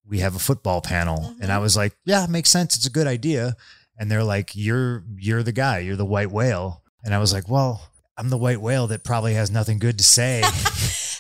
[0.09, 1.35] we have a football panel.
[1.41, 2.77] And I was like, Yeah, it makes sense.
[2.77, 3.57] It's a good idea.
[3.99, 6.83] And they're like, You're you're the guy, you're the white whale.
[7.05, 10.05] And I was like, Well, I'm the white whale that probably has nothing good to
[10.05, 10.43] say.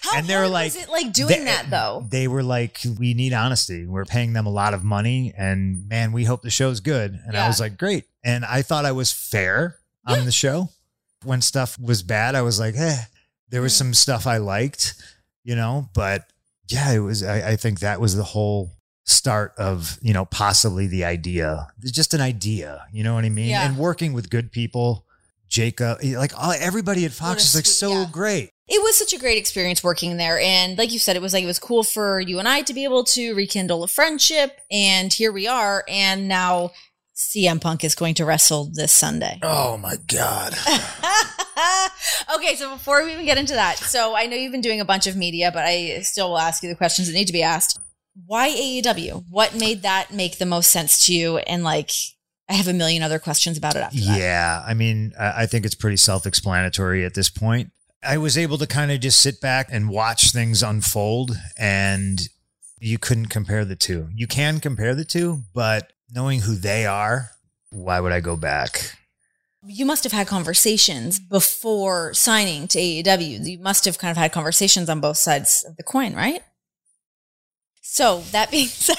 [0.06, 2.06] How and they were like, was it like doing they- that though?
[2.08, 3.86] They were like, we need honesty.
[3.86, 7.18] We're paying them a lot of money, and man, we hope the show's good.
[7.26, 8.04] And I was like, great.
[8.24, 10.68] And I thought I was fair on the show.
[11.24, 12.96] When stuff was bad, I was like, eh.
[13.48, 14.94] There was some stuff I liked,
[15.44, 16.24] you know, but
[16.68, 17.22] yeah, it was.
[17.22, 18.72] I, I think that was the whole
[19.04, 21.68] start of you know possibly the idea.
[21.80, 23.50] It's just an idea, you know what I mean?
[23.50, 23.66] Yeah.
[23.66, 25.06] And working with good people,
[25.48, 28.06] Jacob, eh, like all, everybody at Fox is like so yeah.
[28.10, 28.50] great.
[28.68, 30.40] It was such a great experience working there.
[30.40, 32.74] And like you said, it was like it was cool for you and I to
[32.74, 34.60] be able to rekindle a friendship.
[34.72, 35.84] And here we are.
[35.88, 36.72] And now
[37.16, 39.38] CM Punk is going to wrestle this Sunday.
[39.42, 40.52] Oh my god.
[42.36, 44.84] okay, so before we even get into that, so I know you've been doing a
[44.84, 47.42] bunch of media, but I still will ask you the questions that need to be
[47.42, 47.80] asked.
[48.26, 49.24] Why AEW?
[49.30, 51.38] What made that make the most sense to you?
[51.38, 51.90] And like,
[52.50, 54.18] I have a million other questions about it after that.
[54.18, 57.72] Yeah, I mean, I I think it's pretty self-explanatory at this point.
[58.04, 62.20] I was able to kind of just sit back and watch things unfold, and
[62.78, 64.08] you couldn't compare the two.
[64.14, 67.30] You can compare the two, but knowing who they are,
[67.70, 68.96] why would I go back?
[69.64, 73.44] You must have had conversations before signing to AEW.
[73.44, 76.40] You must have kind of had conversations on both sides of the coin, right?
[77.82, 78.96] So that being said,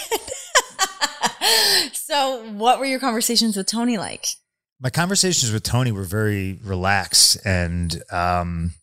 [1.93, 4.25] so, what were your conversations with Tony like?
[4.81, 8.73] My conversations with Tony were very relaxed and um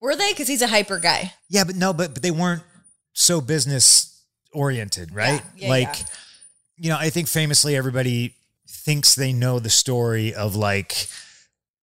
[0.00, 0.30] Were they?
[0.32, 1.32] Because he's a hyper guy.
[1.48, 2.62] yeah, but no, but but they weren't
[3.12, 5.42] so business oriented, right?
[5.56, 6.06] Yeah, yeah, like yeah.
[6.80, 8.34] You know, I think famously everybody
[8.68, 11.06] thinks they know the story of like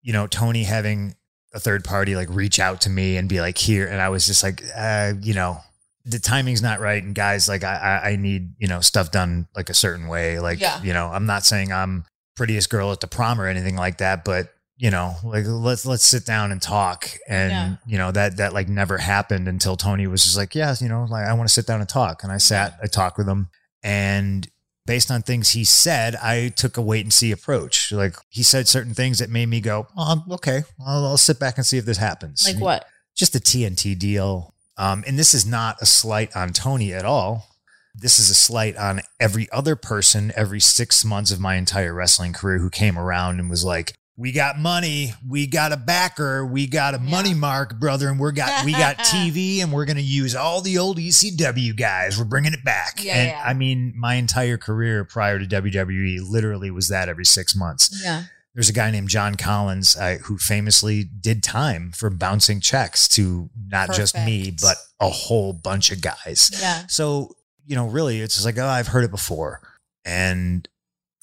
[0.02, 1.14] you know, Tony having
[1.54, 4.26] a third party like reach out to me and be like here and I was
[4.26, 5.58] just like uh, you know,
[6.04, 9.48] the timing's not right and guys like I, I I need you know stuff done
[9.56, 10.82] like a certain way like Yeah.
[10.82, 12.04] you know I'm not saying I'm
[12.36, 16.04] prettiest girl at the prom or anything like that but you know like let's let's
[16.04, 17.76] sit down and talk and Yeah.
[17.86, 21.06] you know that that like never happened until Tony was just like yeah you know
[21.08, 23.48] like I want to sit down and talk and I sat I talked with him
[23.82, 24.46] and
[24.86, 28.68] based on things he said I took a wait and see approach like he said
[28.68, 31.84] certain things that made me go oh, okay I'll, I'll sit back and see if
[31.84, 32.86] this happens Like what?
[33.14, 34.54] just the TNT deal.
[34.76, 37.46] Um, and this is not a slight on Tony at all.
[37.94, 42.32] This is a slight on every other person every six months of my entire wrestling
[42.32, 46.66] career who came around and was like, we got money, we got a backer, we
[46.68, 50.34] got a money mark, brother, and we're got we got TV, and we're gonna use
[50.36, 52.16] all the old ECW guys.
[52.18, 53.02] We're bringing it back.
[53.02, 53.42] Yeah, and yeah.
[53.44, 58.24] I mean, my entire career prior to WWE literally was that every six months Yeah.
[58.54, 63.50] there's a guy named John Collins uh, who famously did time for bouncing checks to
[63.68, 66.50] not just me, but a whole bunch of guys.
[66.60, 66.84] Yeah.
[66.86, 67.34] So,
[67.66, 69.60] you know, really, it's just like, oh, I've heard it before.
[70.04, 70.68] And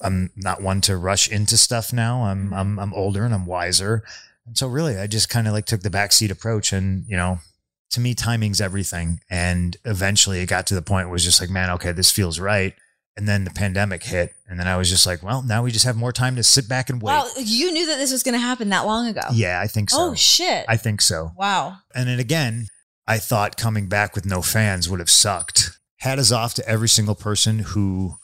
[0.04, 2.24] I'm not one to rush into stuff now.
[2.24, 2.54] I'm, mm-hmm.
[2.54, 4.04] I'm, I'm older and I'm wiser.
[4.46, 6.74] And so, really, I just kind of like took the backseat approach.
[6.74, 7.40] And, you know,
[7.92, 9.20] to me, timing's everything.
[9.30, 12.12] And eventually it got to the point where it was just like, man, okay, this
[12.12, 12.74] feels right.
[13.18, 14.34] And then the pandemic hit.
[14.48, 16.70] And then I was just like, well, now we just have more time to sit
[16.70, 17.12] back and wait.
[17.12, 17.28] Wow.
[17.38, 19.22] You knew that this was going to happen that long ago.
[19.34, 19.98] Yeah, I think so.
[20.00, 20.66] Oh, shit.
[20.70, 21.32] I think so.
[21.38, 21.78] wow.
[21.94, 22.68] And then again,
[23.08, 25.78] I thought coming back with no fans would have sucked.
[25.98, 28.16] Hat is off to every single person who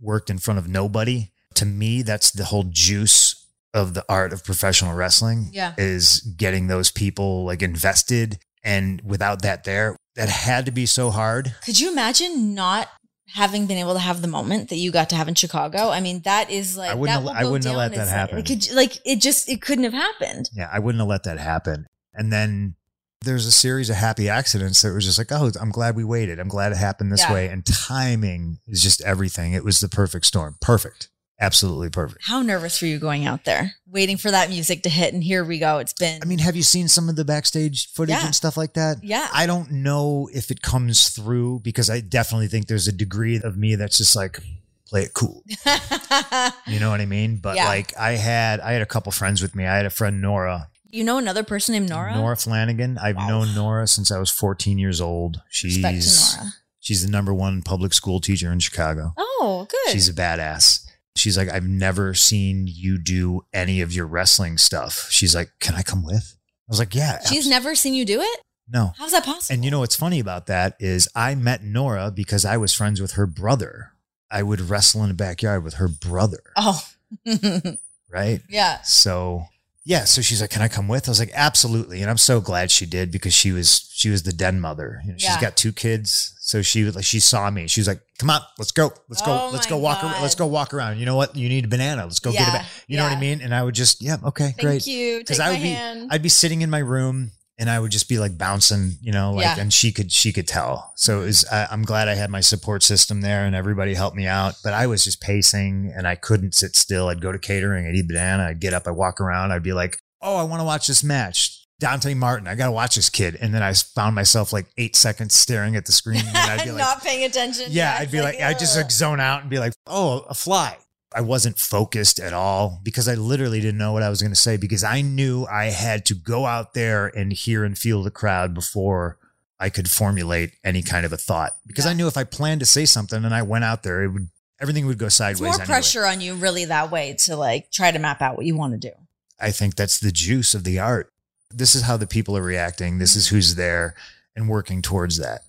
[0.00, 1.30] worked in front of nobody.
[1.54, 5.50] To me, that's the whole juice of the art of professional wrestling.
[5.52, 5.74] Yeah.
[5.78, 8.38] Is getting those people like invested.
[8.62, 11.54] And without that there, that had to be so hard.
[11.64, 12.88] Could you imagine not
[13.34, 15.88] having been able to have the moment that you got to have in Chicago?
[15.88, 18.36] I mean, that is like I wouldn't have- I wouldn't have let that happen.
[18.36, 20.50] Like, it could, like it just it couldn't have happened.
[20.52, 21.86] Yeah, I wouldn't have let that happen.
[22.12, 22.74] And then
[23.22, 26.38] there's a series of happy accidents that was just like, oh, I'm glad we waited.
[26.38, 27.32] I'm glad it happened this Yeah.
[27.34, 27.48] way.
[27.48, 29.52] And timing is just everything.
[29.52, 30.56] It was the perfect storm.
[30.60, 31.08] Perfect.
[31.42, 32.22] Absolutely perfect.
[32.26, 35.14] How nervous were you going out there, waiting for that music to hit?
[35.14, 35.78] And here we go.
[35.78, 36.20] It's been.
[36.22, 38.26] I mean, have you seen some of the backstage footage Yeah.
[38.26, 38.98] and stuff like that?
[39.02, 39.26] Yeah.
[39.32, 43.56] I don't know if it comes through because I definitely think there's a degree of
[43.56, 44.38] me that's just like,
[44.86, 45.42] play it cool.
[46.66, 47.36] You know what I mean?
[47.36, 47.66] But Yeah.
[47.68, 49.66] like I had I had a couple friends with me.
[49.66, 50.68] I had a friend Nora.
[50.92, 52.14] You know another person named Nora.
[52.16, 52.98] Nora Flanagan.
[52.98, 53.28] I've Wow.
[53.28, 55.40] known Nora since I was 14 years old.
[55.48, 56.52] She's to Nora.
[56.78, 59.12] she's the number one public school teacher in Chicago.
[59.16, 59.92] Oh, good.
[59.92, 60.86] She's a badass.
[61.16, 65.08] She's like, I've never seen you do any of your wrestling stuff.
[65.10, 66.36] She's like, Can I come with?
[66.68, 67.18] I was like, Yeah.
[67.26, 68.40] She's abs- never seen you do it.
[68.68, 68.92] no.
[68.96, 69.52] How's that possible?
[69.54, 73.00] And you know what's funny about that is I met Nora because I was friends
[73.00, 73.92] with her brother.
[74.30, 76.80] I would wrestle in the backyard with her brother, oh,
[78.12, 78.40] right?
[78.48, 78.80] yeah.
[78.82, 79.46] So
[79.84, 82.40] yeah, so she's like, "Can I come with?" I was like, "Absolutely," and I'm so
[82.40, 85.00] glad she did because she was she was the den mother.
[85.04, 85.40] You know, she's Yeah.
[85.40, 87.66] got two kids, so she was like, she saw me.
[87.66, 90.16] She was like, "Come on, let's go, let's go, Oh let's go walk, God.
[90.16, 91.34] ar- let's go walk around." You know what?
[91.34, 92.04] You need a banana.
[92.04, 92.66] Let's go get a banana.
[92.88, 93.40] You know what I mean?
[93.40, 94.86] And I would just, yeah, okay, Thank great.
[94.86, 95.24] you.
[95.24, 96.08] Take I would be, hand.
[96.10, 99.32] I'd be sitting in my room and I would just be like bouncing, you know,
[99.34, 99.60] like, Yeah.
[99.60, 100.92] and she could, she could tell.
[100.96, 104.16] So it was, I, I'm glad I had my support system there and everybody helped
[104.16, 107.06] me out, but I was just pacing and I couldn't sit still.
[107.08, 109.72] I'd go to catering, I'd eat banana, I'd get up, I'd walk around, I'd be
[109.74, 111.58] like, oh, I want to watch this match.
[111.78, 113.38] Dante Martin, I got to watch this kid.
[113.40, 116.20] And then I found myself like eight seconds staring at the screen.
[116.26, 117.66] And I'd be like, Not paying attention.
[117.70, 120.76] yeah, I'd be like, I'd just like zone out and be like, oh, a fly.
[121.12, 124.36] I wasn't focused at all because I literally didn't know what I was going to
[124.36, 128.12] say because I knew I had to go out there and hear and feel the
[128.12, 129.18] crowd before
[129.58, 131.52] I could formulate any kind of a thought.
[131.66, 134.08] Because I knew if I planned to say something and I went out there, it
[134.08, 134.28] would
[134.60, 135.40] everything would go It's sideways.
[135.40, 135.66] more anyway.
[135.66, 138.80] pressure on you, really, that way to like try to map out what you want
[138.80, 138.94] to do.
[139.40, 141.12] I think that's the juice of the art.
[141.50, 142.98] This is how the people are reacting.
[142.98, 143.36] This is mm-hmm.
[143.36, 143.94] who's there
[144.36, 145.42] and working towards that.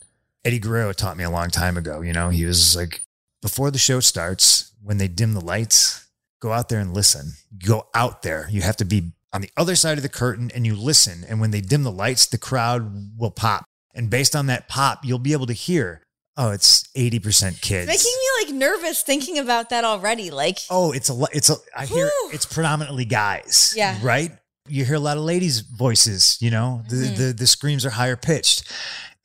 [0.44, 2.02] Eddie Guerrero taught me a long time ago.
[2.02, 3.06] You know, he was like,
[3.42, 6.08] before the show starts, when they dim the lights,
[6.42, 7.34] go out there and listen.
[7.64, 8.48] Go out there.
[8.50, 11.24] You have to be on the other side of the curtain and you listen.
[11.28, 13.64] And when they dim the lights, the crowd will pop.
[13.94, 16.02] And based on that pop, you'll be able to hear,
[16.38, 17.90] oh, it's 80% kids.
[17.92, 20.32] It's making me like nervous thinking about that already.
[20.32, 22.30] Like, Oh, it's a lo- it's a I hear Whew.
[22.34, 23.74] it's predominantly guys.
[23.76, 23.98] Yeah.
[24.02, 24.32] Right?
[24.68, 26.84] You hear a lot of ladies' voices, you know.
[26.90, 27.18] The Mhm.
[27.18, 28.64] the the screams are higher pitched.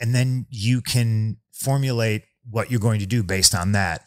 [0.00, 4.06] And then you can formulate what you're going to do based on that.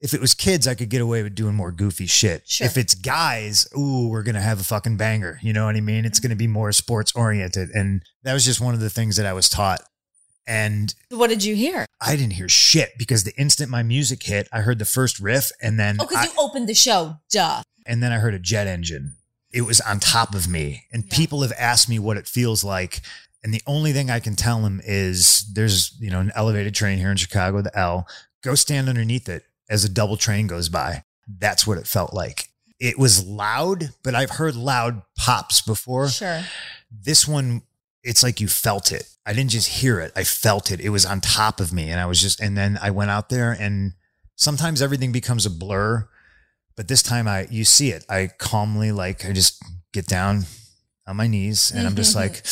[0.00, 2.46] If it was kids, I could get away with doing more goofy shit.
[2.46, 2.66] Sure.
[2.66, 5.38] If it's guys, ooh, we're gonna have a fucking banger.
[5.42, 6.04] You know what I mean?
[6.04, 6.28] It's mm-hmm.
[6.28, 9.32] gonna be more sports oriented, and that was just one of the things that I
[9.32, 9.80] was taught.
[10.46, 11.86] And What did you hear?
[12.00, 15.50] I didn't hear shit because the instant my music hit, I heard the first riff,
[15.60, 17.16] and then Oh, because you opened the show.
[17.30, 17.62] Duh.
[17.88, 19.14] and then I heard a jet engine.
[19.52, 20.86] It was on top of me.
[20.92, 21.16] And Yeah.
[21.16, 23.00] people have asked me what it feels like.
[23.44, 26.98] And the only thing I can tell them is there's, you know, an elevated train
[26.98, 28.08] here in Chicago, the L.
[28.42, 31.04] Go stand underneath it as a double train goes by.
[31.26, 32.48] That's what it felt like.
[32.78, 36.08] It was loud, but I've heard loud pops before.
[36.08, 36.42] Sure.
[36.90, 37.62] This one,
[38.02, 39.08] it's like you felt it.
[39.24, 40.12] I didn't just hear it.
[40.14, 40.80] I felt it.
[40.80, 41.90] It was on top of me.
[41.90, 43.94] And I was just, and then I went out there and
[44.36, 46.08] sometimes everything becomes a blur.
[46.76, 48.04] But this time I, you see it.
[48.08, 49.62] I calmly, like, I just
[49.92, 50.44] get down
[51.06, 52.42] on my knees and I'm just like,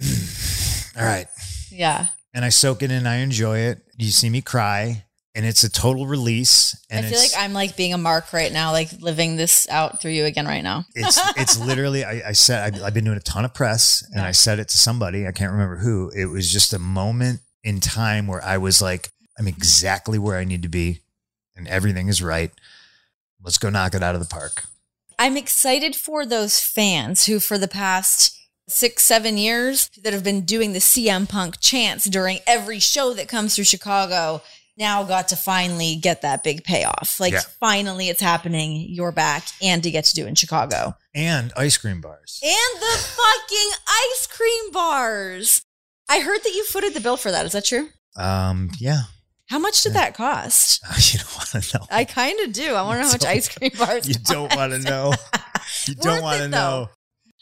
[0.96, 1.26] all right.
[1.72, 2.06] Yeah.
[2.32, 3.06] And I soak it in.
[3.06, 3.82] I enjoy it.
[3.96, 5.04] You see me cry
[5.34, 6.74] and it's a total release.
[6.90, 10.00] And I feel like I'm like being a mark right now, like living this out
[10.00, 10.84] through you again right now.
[10.94, 14.20] it's it's literally I, I said I, I've been doing a ton of press and
[14.20, 17.80] I said it to somebody I can't remember who it was just a moment in
[17.80, 21.00] time where I was like I'm exactly where I need to be
[21.56, 22.50] and everything is right
[23.42, 24.64] let's go knock it out of the park
[25.18, 30.42] I'm excited for those fans who, for the past six, seven years, that have been
[30.42, 34.42] doing the CM Punk chants during every show that comes through Chicago,
[34.78, 37.18] now got to finally get that big payoff.
[37.20, 37.40] Like, Yeah.
[37.60, 38.86] finally, it's happening.
[38.88, 40.94] You're back, and to get to do in Chicago.
[41.14, 45.62] and ice cream bars And the fucking ice cream bars.
[46.08, 47.44] I heard that you footed the bill for that.
[47.46, 47.88] Is that true?
[48.16, 49.02] um yeah
[49.48, 50.80] How much did that cost?
[51.12, 52.74] you don't want to know I kind of do.
[52.74, 54.08] I want to know how much ice cream bars.
[54.08, 55.12] you don't want to know
[55.86, 56.88] you don't want to know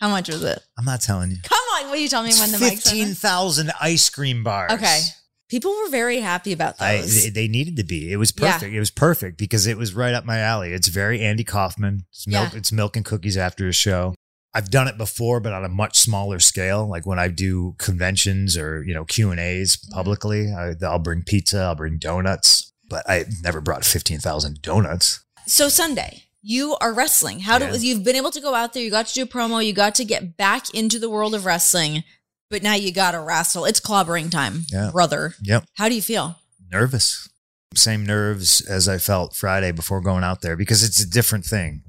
[0.01, 0.59] How much was it?
[0.78, 3.72] I'm not telling you Come on, will you tell me when the mic's fifteen thousand
[3.80, 5.01] ice cream bars Okay.
[5.49, 7.22] People were very happy about I, those.
[7.24, 8.11] they, they needed to be.
[8.12, 8.53] It was Yeah.
[8.55, 8.74] perfect.
[8.74, 10.72] It was perfect because it was right up my alley.
[10.72, 12.05] It's very Andy Kaufman.
[12.11, 12.53] It's milk.
[12.53, 12.59] Yeah.
[12.59, 14.14] It's milk and cookies after a show.
[14.55, 16.88] I've done it before, but on a much smaller scale.
[16.88, 19.94] Like when I do conventions or you know Q and A's Mm-hmm.
[19.94, 21.59] publicly, I, I'll bring pizza.
[21.61, 22.72] I'll bring donuts.
[22.88, 25.24] But I never brought fifteen thousand donuts.
[25.47, 27.40] so Sunday, you are wrestling.
[27.40, 27.70] How Yeah.
[27.72, 28.82] do you've been able to go out there?
[28.82, 29.64] You got to do a promo.
[29.64, 32.05] You got to get back into the world of wrestling,
[32.51, 33.64] but now you got to wrestle.
[33.64, 34.90] It's clobbering time, Yeah.
[34.92, 35.34] brother.
[35.42, 36.38] Yep, How do you feel?
[36.70, 37.28] nervous.
[37.74, 41.82] Same nerves as I felt Friday before going out there because it's a different thing.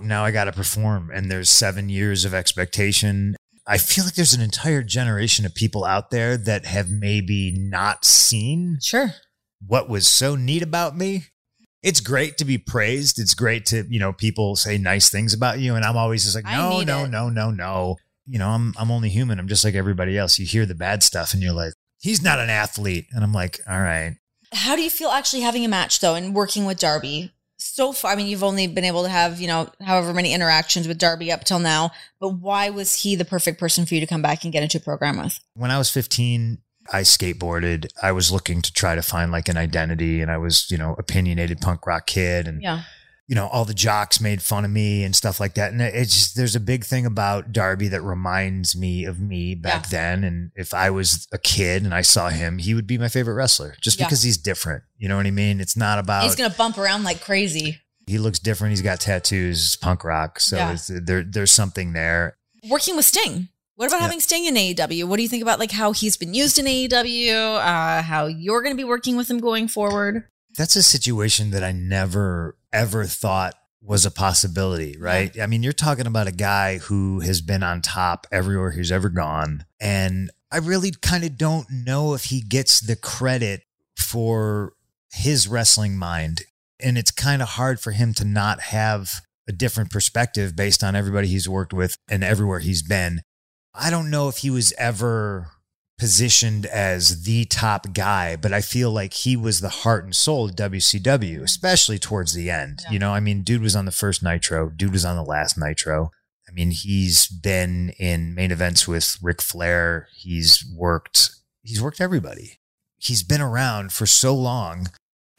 [0.00, 3.36] Now I got to perform, and there's seven years of expectation.
[3.66, 8.04] I feel like there's an entire generation of people out there that have maybe not
[8.04, 9.14] seen Sure.
[9.66, 11.26] what was so neat about me.
[11.82, 13.18] It's great to be praised.
[13.18, 15.74] It's great to, you know, people say nice things about you.
[15.74, 17.08] And I'm always just like, no, no, it.
[17.10, 17.96] no, no, no.
[18.26, 19.38] You know, I'm I'm only human.
[19.38, 20.38] I'm just like everybody else.
[20.38, 23.06] You hear the bad stuff and you're like, he's not an athlete.
[23.12, 24.16] And I'm like, all right.
[24.52, 27.32] How do you feel actually having a match though and working with Darby?
[27.56, 30.86] So far, I mean, you've only been able to have, you know, however many interactions
[30.86, 34.06] with Darby up till now, but why was he the perfect person for you to
[34.06, 35.40] come back and get into a program with?
[35.54, 36.58] When I was 15,
[36.92, 37.86] I skateboarded.
[38.02, 40.94] I was looking to try to find like an identity and I was, you know,
[40.98, 42.82] opinionated punk rock kid and Yeah.
[43.26, 45.72] You know, all the jocks made fun of me and stuff like that.
[45.72, 49.88] And it's just, there's a big thing about Darby that reminds me of me back
[49.88, 50.24] then.
[50.24, 53.34] And if I was a kid and I saw him, he would be my favorite
[53.34, 54.06] wrestler just Yeah.
[54.06, 54.82] because he's different.
[54.98, 55.58] You know what I mean?
[55.60, 57.80] It's not about, He's going to bump around like crazy.
[58.06, 58.72] he looks different.
[58.72, 60.38] He's got tattoos, punk rock.
[60.38, 60.72] So Yeah.
[60.72, 62.36] it's, there, there's something there.
[62.68, 63.48] working with Sting.
[63.76, 64.02] What about Yeah.
[64.02, 65.04] having Sting in AEW?
[65.08, 67.56] What do you think about like how he's been used in AEW?
[67.56, 70.24] Uh, how you're going to be working with him going forward?
[70.56, 75.38] That's a situation that I never ever thought was a possibility, right?
[75.40, 79.08] I mean, you're talking about a guy who has been on top everywhere he's ever
[79.08, 79.64] gone.
[79.80, 83.62] And I really kind of don't know if he gets the credit
[83.96, 84.72] for
[85.12, 86.42] his wrestling mind.
[86.80, 90.96] And it's kind of hard for him to not have a different perspective based on
[90.96, 93.20] everybody he's worked with and everywhere he's been.
[93.74, 95.48] I don't know if he was ever
[95.98, 100.46] positioned as the top guy, but I feel like he was the heart and soul
[100.46, 102.80] of WCW, especially towards the end.
[102.84, 102.92] Yeah.
[102.92, 105.56] You know, I mean, dude was on the first Nitro, dude was on the last
[105.56, 106.10] Nitro.
[106.48, 110.08] I mean, he's been in main events with Ric Flair.
[110.14, 111.30] He's worked,
[111.62, 112.60] he's worked everybody.
[112.98, 114.88] He's been around for so long.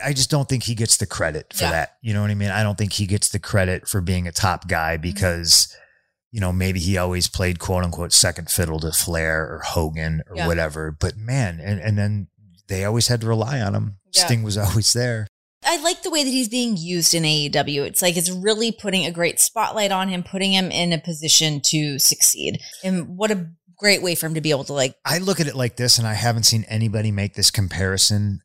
[0.04, 1.72] I just don't think he gets the credit for Yeah.
[1.72, 1.98] that.
[2.02, 2.50] You know what I mean?
[2.50, 5.02] I don't think he gets the credit for being a top guy mm-hmm.
[5.02, 5.76] because
[6.36, 10.36] you know, maybe he always played quote unquote second fiddle to Flair or Hogan or
[10.36, 10.48] Yeah.
[10.48, 10.92] whatever.
[10.92, 12.28] But man, and, and then
[12.68, 13.98] they always had to rely on him.
[14.14, 14.26] Yeah.
[14.26, 15.28] Sting was always there.
[15.64, 17.86] I like the way that he's being used in AEW.
[17.86, 21.62] It's like it's really putting a great spotlight on him, putting him in a position
[21.68, 22.60] to succeed.
[22.84, 25.48] And what a great way for him to be able to like, I look at
[25.48, 28.42] it like this, and I haven't seen anybody make this comparison.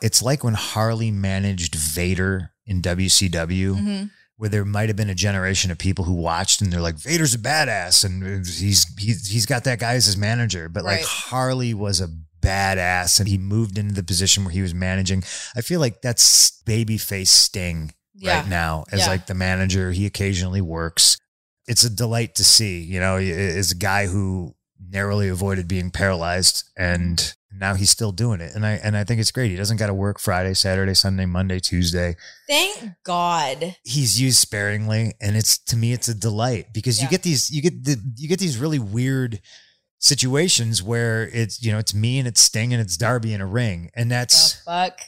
[0.00, 4.10] It's like when Harley managed Vader in WCW, Mhm.
[4.42, 7.32] Where there might have been a generation of people who watched and they're like, Vader's
[7.32, 10.68] a badass and he's he's, he's got that guy as his manager.
[10.68, 12.08] But like Harley was a
[12.40, 15.22] badass and he moved into the position where he was managing.
[15.54, 18.38] I feel like that's babyface Sting Yeah.
[18.40, 19.10] right now as Yeah.
[19.10, 19.92] like the manager.
[19.92, 21.18] He occasionally works.
[21.68, 24.56] It's a delight to see, you know, is a guy who
[24.90, 28.54] narrowly avoided being paralyzed and now he's still doing it.
[28.54, 29.50] And I and I think it's great.
[29.50, 32.16] He doesn't got to work Friday, Saturday, Sunday, Monday, Tuesday.
[32.48, 33.76] Thank God.
[33.84, 37.62] He's used sparingly and it's to me it's a delight because you get these you
[37.62, 39.40] get the you get these really weird
[39.98, 43.46] situations where it's you know it's me and it's Sting and it's Darby in a
[43.46, 45.00] ring and that's The fuck.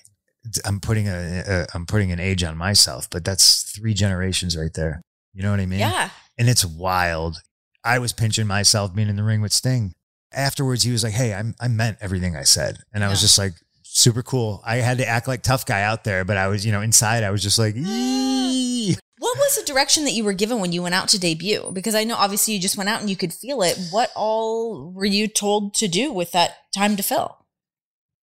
[0.65, 4.73] I'm putting a, a I'm putting an age on myself, but that's three generations right
[4.75, 5.01] there.
[5.33, 5.81] You know what I mean?
[5.81, 6.11] Yeah.
[6.39, 7.39] And it's wild.
[7.85, 9.95] I was pinching myself being in the ring with Sting.
[10.35, 13.39] Afterwards, he was like, "Hey, I'm, I meant everything I said," and I was just
[13.39, 16.67] like, "Super cool." I had to act like tough guy out there, but I was,
[16.67, 20.35] you know, inside, I was just like, "Eee." What was the direction that you were
[20.35, 21.71] given when you went out to debut?
[21.73, 23.79] Because I know obviously you just went out and you could feel it.
[23.91, 27.39] What all were you told to do with that time to fill?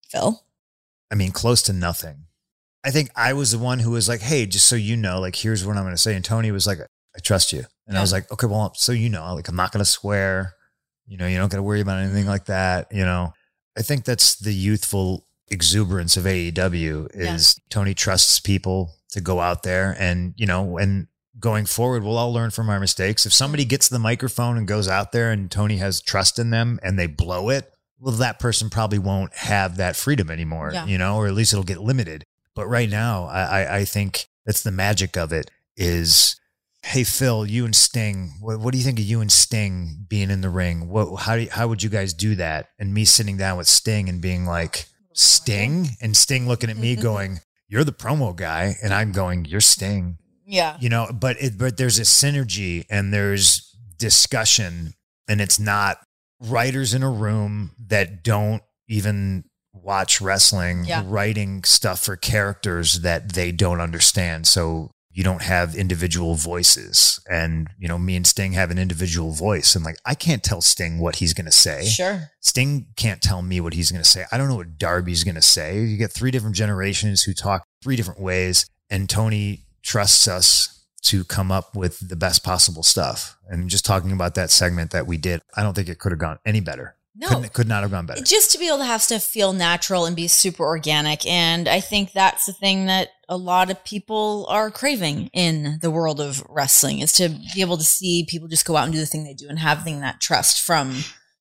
[0.10, 0.44] Phil?
[1.12, 2.26] I mean, close to nothing.
[2.84, 5.36] I think I was the one who was like, "Hey, just so you know, like,
[5.36, 8.02] here's what I'm going to say." And Tony was like, "I trust you," and I
[8.02, 10.56] was like, "Okay, well, so you know, like, I'm not going to swear.
[11.12, 12.88] You know, you don't got to worry about anything like that.
[12.92, 13.34] You know,
[13.78, 19.64] I think that's the youthful exuberance of AEW is Tony trusts people to go out
[19.64, 21.08] there and you know, and
[21.38, 23.26] going forward, we'll all learn from our mistakes.
[23.26, 26.80] If somebody gets the microphone and goes out there and Tony has trust in them
[26.82, 30.86] and they blow it, well, that person probably won't have that freedom anymore, Yeah.
[30.86, 32.24] you know, or at least it'll get limited.
[32.56, 36.40] But right now, I, I think that's the magic of it is,
[36.84, 40.30] hey, Phil, you and Sting, what, what do you think of you and Sting being
[40.32, 40.90] in the ring?
[40.90, 42.70] What, how, do you, how would you guys do that?
[42.80, 45.90] And me sitting down with Sting and being like, Sting?
[46.02, 47.02] And Sting looking at me mm-hmm.
[47.04, 48.76] going, you're the promo guy.
[48.84, 50.78] And I'm going, you're Sting Yeah.
[50.80, 54.94] you know but it but there's a synergy and there's discussion
[55.30, 55.98] and it's not
[56.42, 61.04] writers in a room that don't even watch wrestling Yeah.
[61.06, 67.70] writing stuff for characters that they don't understand so you don't have individual voices and
[67.78, 71.00] you know me and sting have an individual voice and like i can't tell sting
[71.00, 72.32] what he's going to say Sure.
[72.40, 74.26] Sting can't tell me what he's going to say.
[74.32, 75.80] I don't know what Darby's going to say.
[75.84, 81.24] You get three different generations who talk three different ways, and Tony trusts us to
[81.24, 83.38] come up with the best possible stuff.
[83.48, 86.20] And just talking about that segment that we did, I don't think it could have
[86.20, 86.96] gone any better.
[87.14, 87.28] No.
[87.28, 88.24] Couldn't, could not have gone better.
[88.24, 91.82] just to be able to have stuff feel natural and be super organic and i
[91.82, 96.42] think that's the thing that a lot of people are craving in the world of
[96.48, 99.26] wrestling is to be able to see people just go out and do the thing
[99.26, 100.96] they do and having that trust from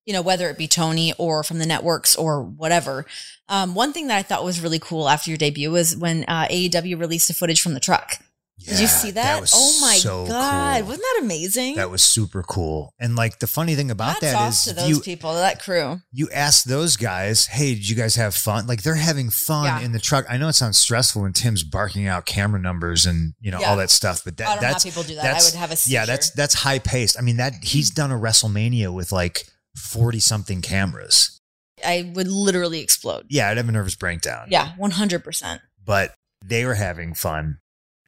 [0.04, 3.06] you know whether it be tony or from the networks or whatever
[3.48, 6.46] um, one thing that i thought was really cool after your debut was when uh,
[6.48, 8.16] aew released the footage from the truck
[8.60, 10.88] did you see that, was oh my so god cool.
[10.88, 12.92] wasn't that amazing That was super cool.
[12.98, 16.00] And like the funny thing about Hats that is to those you, people that crew
[16.12, 18.66] you ask those guys, hey, did you guys have fun?
[18.66, 19.80] Like they're having fun Yeah.
[19.80, 20.26] in the truck.
[20.28, 23.70] I know it sounds stressful when Tim's barking out camera numbers and you know Yeah.
[23.70, 25.54] all that stuff, but that, i don't know how that's people do that i would
[25.54, 27.18] have a yeah, that's that's high paced.
[27.18, 27.94] I mean that he's mm.
[27.94, 29.46] done a WrestleMania with like
[29.76, 31.38] forty something cameras.
[31.86, 34.48] i would literally explode Yeah, I'd have a nervous breakdown.
[34.50, 35.62] Yeah, one hundred percent.
[35.84, 37.58] but they were having fun.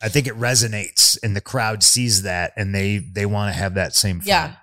[0.02, 3.74] I think it resonates, and the crowd sees that, and they they want to have
[3.74, 4.26] that same fun.
[4.28, 4.54] Yeah.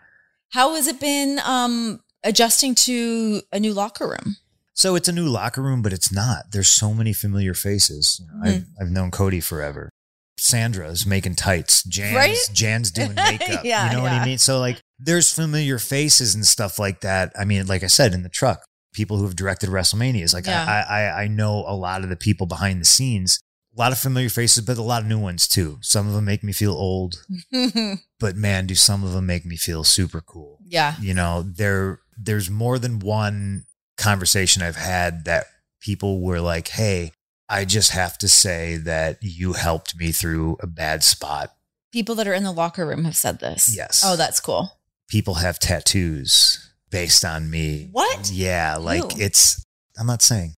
[0.52, 4.38] How has it been um adjusting to a new locker room?
[4.74, 6.52] So it's a new locker room, but it's not.
[6.52, 8.22] There's so many familiar faces.
[8.26, 8.84] Know, I've, Mm-hmm.
[8.84, 9.90] I've known Cody forever.
[10.38, 11.84] Sandra's making tights.
[11.84, 12.38] Jan's, Right?
[12.54, 13.66] Jan's doing makeup.
[13.66, 14.12] Yeah, you know what.
[14.14, 14.38] I mean?
[14.38, 17.34] So like there's familiar faces and stuff like that.
[17.38, 18.64] I mean, like I said, in the truck,
[18.94, 20.34] people who have directed WrestleManias.
[20.34, 20.64] Like Yeah.
[20.90, 23.40] I, I I know a lot of the people behind the scenes.
[23.76, 25.78] A lot of familiar faces, but a lot of new ones too.
[25.82, 27.24] Some of them make me feel old,
[28.20, 30.96] but man, do some of them make me feel super cool yeah.
[31.02, 33.66] you know there there's more than one
[33.98, 35.46] conversation i've had that
[35.82, 37.12] people were like hey
[37.50, 41.54] i just have to say that you helped me through a bad spot
[41.92, 43.76] People that are in the locker room have said this.
[43.76, 44.04] Yes.
[44.06, 44.74] Oh, that's cool.
[45.10, 48.30] people have tattoos based on me What?
[48.32, 49.24] yeah like Ew.
[49.26, 49.66] it's
[50.00, 50.54] i'm not saying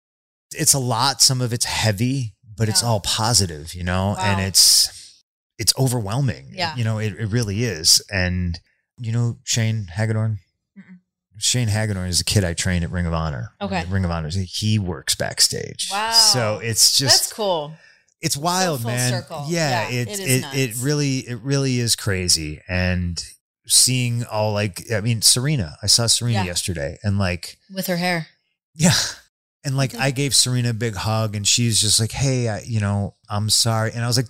[0.52, 5.24] it's a lot some of it's heavy but it's all positive you know and it's
[5.58, 6.76] it's overwhelming Yeah.
[6.76, 8.60] you know it, it really is and
[8.98, 10.38] you know shane hagadorn
[10.78, 11.00] Mm-mm.
[11.40, 13.54] Shane Hagadorn is a kid I trained at Ring of Honor.
[13.60, 13.84] Okay.
[13.90, 14.30] Ring of Honor.
[14.30, 15.90] He works backstage.
[15.92, 16.12] Wow.
[16.12, 17.74] So it's just that's cool.
[18.22, 19.10] it's wild, man.
[19.12, 19.46] circle.
[19.50, 22.62] Yeah, Yeah, it it it, it really it really is crazy.
[22.70, 23.24] And
[23.66, 26.46] seeing all like I mean Serena, I saw Serena Yeah.
[26.46, 28.28] yesterday and like With her hair.
[28.76, 28.94] yeah.
[29.64, 32.80] And like I gave Serena a big hug and she's just like, "Hey, I, you
[32.80, 34.28] know, I'm sorry." And I was like,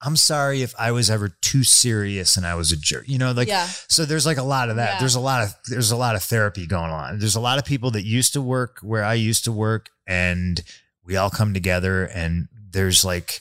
[0.00, 3.32] "I'm sorry if I was ever too serious and I was a jerk." You know,
[3.32, 3.66] like yeah.
[3.88, 4.94] so there's like a lot of that.
[4.94, 4.98] Yeah.
[5.00, 7.18] There's a lot of there's a lot of therapy going on.
[7.18, 10.62] There's a lot of people that used to work where I used to work and
[11.04, 13.40] we all come together and there's like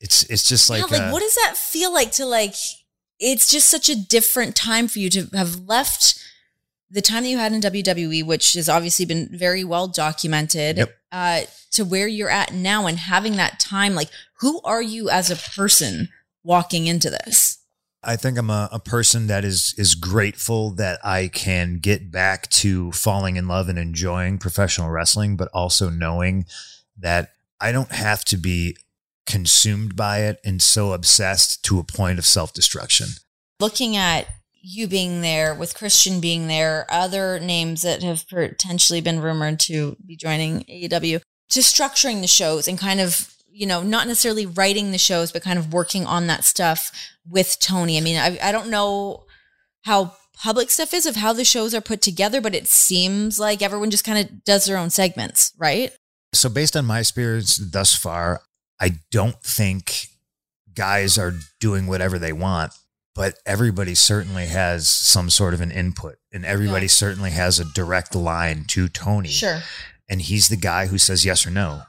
[0.00, 2.54] it's it's just like, yeah, like uh, what does that feel like to like
[3.20, 6.18] it's just such a different time for you to have left
[6.92, 10.94] the time that you had in WWE, which has obviously been very well documented, Yep.
[11.10, 11.40] uh,
[11.72, 13.94] to where you're at now and having that time.
[13.94, 16.10] Like, who are you as a person
[16.44, 17.58] walking into this?
[18.04, 22.50] I think I'm a, a person that is is grateful that I can get back
[22.50, 26.44] to falling in love and enjoying professional wrestling, but also knowing
[26.98, 27.30] that
[27.60, 28.76] I don't have to be
[29.24, 33.06] consumed by it and so obsessed to a point of self destruction.
[33.60, 34.26] Looking at
[34.62, 39.96] you being there, with Christian being there, other names that have potentially been rumored to
[40.06, 44.92] be joining AEW, to structuring the shows and kind of, you know, not necessarily writing
[44.92, 46.92] the shows, but kind of working on that stuff
[47.28, 47.98] with Tony.
[47.98, 49.24] I mean, I, I don't know
[49.82, 53.62] how public stuff is of how the shows are put together, but it seems like
[53.62, 55.92] everyone just kind of does their own segments, right?
[56.32, 58.42] So, based on my experience thus far,
[58.80, 60.08] I don't think
[60.74, 62.72] guys are doing whatever they want,
[63.14, 66.90] but everybody certainly has some sort of an input, and everybody Yeah.
[66.92, 69.28] certainly has a direct line to Tony.
[69.30, 69.62] Sure.
[70.08, 71.82] and he's the guy who says yes or no.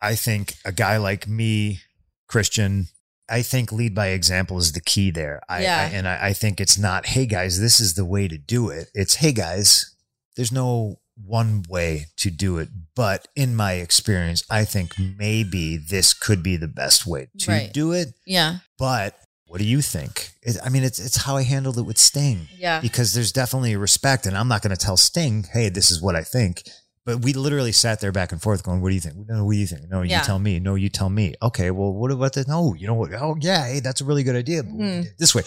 [0.00, 1.80] I think a guy like me,
[2.26, 2.88] Christian,
[3.28, 5.40] I think lead by example is the key there.
[5.48, 5.76] I, Yeah.
[5.78, 8.70] I and I, I think it's not, hey guys, this is the way to do
[8.70, 8.88] it.
[8.94, 9.94] It's hey guys,
[10.34, 12.68] there's no one way to do it.
[12.96, 17.72] But in my experience, I think maybe this could be the best way to Right.
[17.72, 18.08] do it.
[18.26, 18.58] Yeah.
[18.78, 19.16] But
[19.46, 20.30] what do you think?
[20.48, 22.80] It, I mean, it's it's how I handled it with Sting Yeah.
[22.80, 26.00] because there's definitely a respect, and I'm not going to tell Sting, "Hey, this is
[26.02, 26.62] what I think."
[27.04, 29.14] But we literally sat there back and forth, going, "What do you think?
[29.26, 29.88] No, what do you think?
[29.88, 30.20] No, you Yeah.
[30.20, 30.58] tell me.
[30.60, 31.32] No, you tell me.
[31.42, 32.46] Okay, well, what about this?
[32.46, 33.14] No, you know what?
[33.14, 34.62] Oh, yeah, hey, that's a really good idea.
[34.62, 35.06] Mhm.
[35.18, 35.42] This way.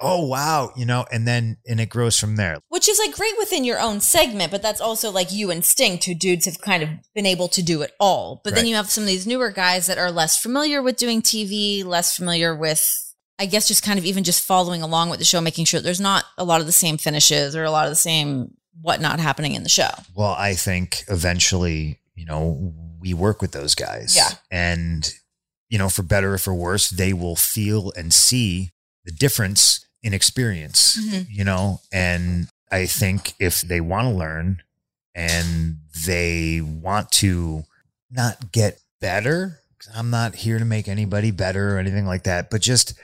[0.00, 2.58] Oh, wow, you know, and then and it grows from there.
[2.68, 5.98] Which is like great within your own segment, but that's also like you and Sting,
[6.00, 8.40] two dudes have kind of been able to do it all.
[8.42, 11.22] But then you have some of these newer guys that are less familiar with doing
[11.22, 13.03] TV, less familiar with,
[13.38, 16.00] I guess, just kind of even just following along with the show, making sure there's
[16.00, 19.54] not a lot of the same finishes or a lot of the same whatnot happening
[19.54, 19.88] in the show.
[20.14, 24.14] Well, I think eventually, you know, we work with those guys.
[24.16, 24.30] Yeah.
[24.50, 25.12] And,
[25.68, 28.70] you know, for better or for worse, they will feel and see
[29.04, 31.26] the difference in experience, Mhm.
[31.30, 34.62] you know, and I think if they want to learn
[35.14, 37.64] and they want to
[38.10, 39.60] not get better,
[39.94, 42.94] I'm not here to make anybody better or anything like that, but just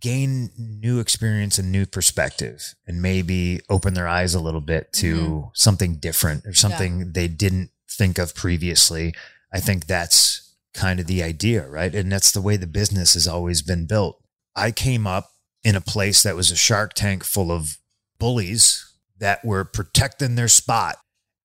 [0.00, 5.16] gain new experience and new perspective and maybe open their eyes a little bit to
[5.16, 5.48] mm-hmm.
[5.54, 9.14] something different or something they didn't think of previously.
[9.52, 11.94] I think that's kind of the idea, right?
[11.94, 14.22] And that's the way the business has always been built.
[14.56, 15.30] I came up
[15.62, 17.78] in a place that was a shark tank full of
[18.18, 20.96] bullies that were protecting their spot.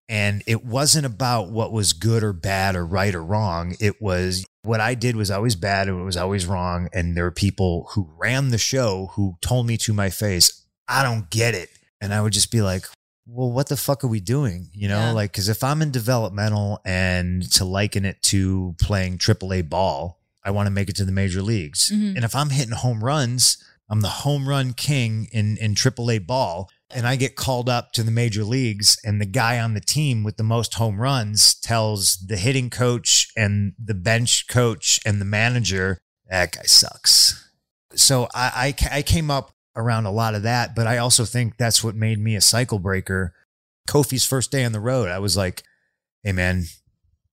[0.08, 3.76] And it wasn't about what was good or bad or right or wrong.
[3.80, 6.90] It was what I did was always bad and it was always wrong.
[6.94, 11.02] And there were people who ran the show who told me to my face, I
[11.04, 11.70] don't get it.
[12.02, 12.86] And I would just be like,
[13.28, 14.70] well, what the fuck are we doing?
[14.74, 15.12] You know, Yeah.
[15.12, 20.52] like, cause if I'm in developmental and to liken it to playing AAA ball, I
[20.52, 21.90] want to make it to the major leagues.
[21.92, 22.16] Mhm.
[22.16, 23.58] And if I'm hitting home runs,
[23.90, 26.70] I'm the home run king in, in AAA ball.
[26.94, 30.24] And I get called up to the major leagues, and the guy on the team
[30.24, 35.26] with the most home runs tells the hitting coach and the bench coach and the
[35.26, 35.98] manager,
[36.30, 37.50] that guy sucks.
[37.96, 41.58] So I, I, I came up around a lot of that, but I also think
[41.58, 43.34] that's what made me a cycle breaker.
[43.90, 45.64] Kofi's first day on the road, I was like,
[46.24, 46.66] hey, man,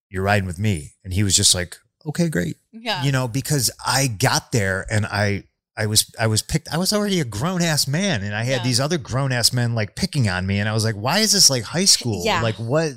[0.09, 0.93] you're riding with me.
[1.05, 1.77] And he was just like,
[2.07, 3.05] okay, great Yeah.
[3.05, 5.45] you know because i got there and i
[5.77, 8.62] i was i was picked i was already a grown-ass man and i had Yeah.
[8.64, 11.49] these other grown-ass men like picking on me and i was like why is this
[11.51, 12.43] like high school Yeah.
[12.43, 12.93] like what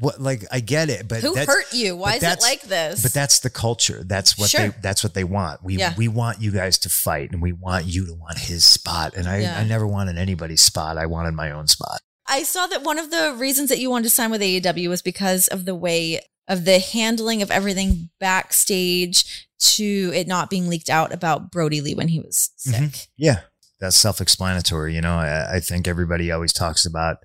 [0.00, 1.94] what like i get it but Who that's, hurt you?
[1.96, 3.00] Why is it like this?
[3.02, 4.68] but that's the culture that's what Sure.
[4.68, 5.94] they that's what they want we Yeah.
[5.96, 9.28] we want you guys to fight and we want you to want his spot and
[9.28, 12.98] i i never wanted anybody's spot i wanted my own spot I saw that one
[12.98, 16.22] of the reasons that you wanted to sign with AEW was because of the way
[16.48, 21.94] of the handling of everything backstage to it not being leaked out about Brodie Lee
[21.94, 22.74] when he was sick.
[22.74, 23.06] Mhm.
[23.16, 23.40] Yeah,
[23.80, 24.94] that's self-explanatory.
[24.94, 27.18] You know, I, I think everybody always talks about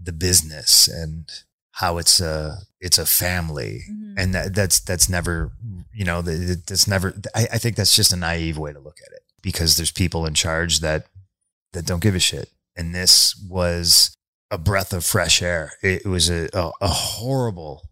[0.00, 1.28] the business and
[1.72, 4.14] how it's a it's a family, Mhm.
[4.16, 5.52] and that, that's that's never
[5.92, 7.14] you know that- that's never.
[7.34, 10.26] I, I think that's just a naive way to look at it because there's people
[10.26, 11.06] in charge that
[11.72, 14.14] that don't give a shit, and this was
[14.50, 15.72] a breath of fresh air.
[15.82, 17.88] It was a a, a horrible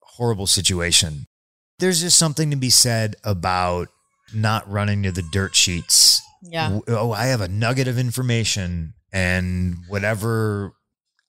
[0.00, 1.26] horrible situation.
[1.78, 3.88] There's just something to be said about
[4.34, 6.22] not running to the dirt sheets.
[6.42, 6.80] Yeah.
[6.88, 10.72] Oh, I have a nugget of information and whatever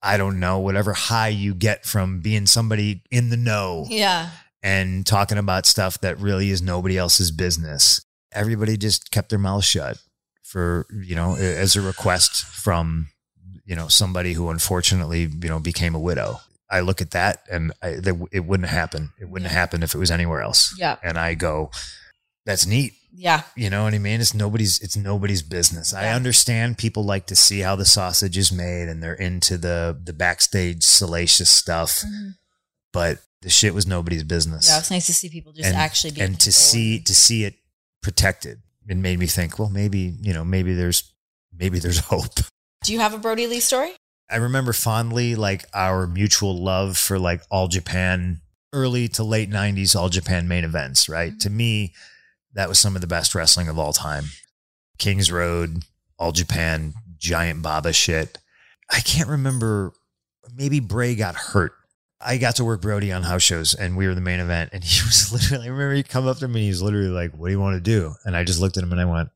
[0.01, 4.29] I don't know, whatever high you get from being somebody in the know Yeah.
[4.61, 8.01] and talking about stuff that really is nobody else's business.
[8.31, 9.97] Everybody just kept their mouth shut
[10.43, 13.07] for, you know, as a request from,
[13.65, 16.39] you know, somebody who unfortunately, you know, became a widow.
[16.69, 19.11] I look at that and I, that it wouldn't happen.
[19.19, 20.75] It wouldn't happen if it was anywhere else.
[20.77, 20.97] Yeah.
[21.03, 21.71] And I go,
[22.45, 22.93] that's neat.
[23.13, 23.43] Yeah.
[23.55, 24.19] You know what I mean?
[24.19, 25.93] It's nobody's it's nobody's business.
[25.93, 29.97] I understand people like to see how the sausage is made and they're into the
[30.03, 32.31] the backstage salacious stuff, mm-hmm.
[32.91, 34.69] but the shit was nobody's business.
[34.69, 34.79] Yeah.
[34.79, 37.55] It's nice to see people just and, actually be and to see to see it
[38.03, 38.61] protected.
[38.87, 41.13] It made me think, well, maybe, you know, maybe there's
[41.57, 42.35] maybe there's hope.
[42.83, 43.93] Do you have a Brodie Lee story?
[44.29, 48.41] I remember fondly like our mutual love for like all Japan
[48.73, 51.31] early to late 90s all Japan main events, right?
[51.31, 51.39] Mm-hmm.
[51.39, 51.93] To me,
[52.53, 54.25] that was some of the best wrestling of all time.
[54.97, 55.83] Kings Road,
[56.17, 58.37] all Japan, giant Baba shit.
[58.91, 59.93] I can't remember
[60.55, 61.73] maybe Bray got hurt.
[62.21, 64.83] I got to work Brodie on house shows and we were the main event and
[64.83, 67.47] he was literally I remember he come up to me, he was literally like, What
[67.47, 68.13] do you want to do?
[68.23, 69.29] And I just looked at him and I went,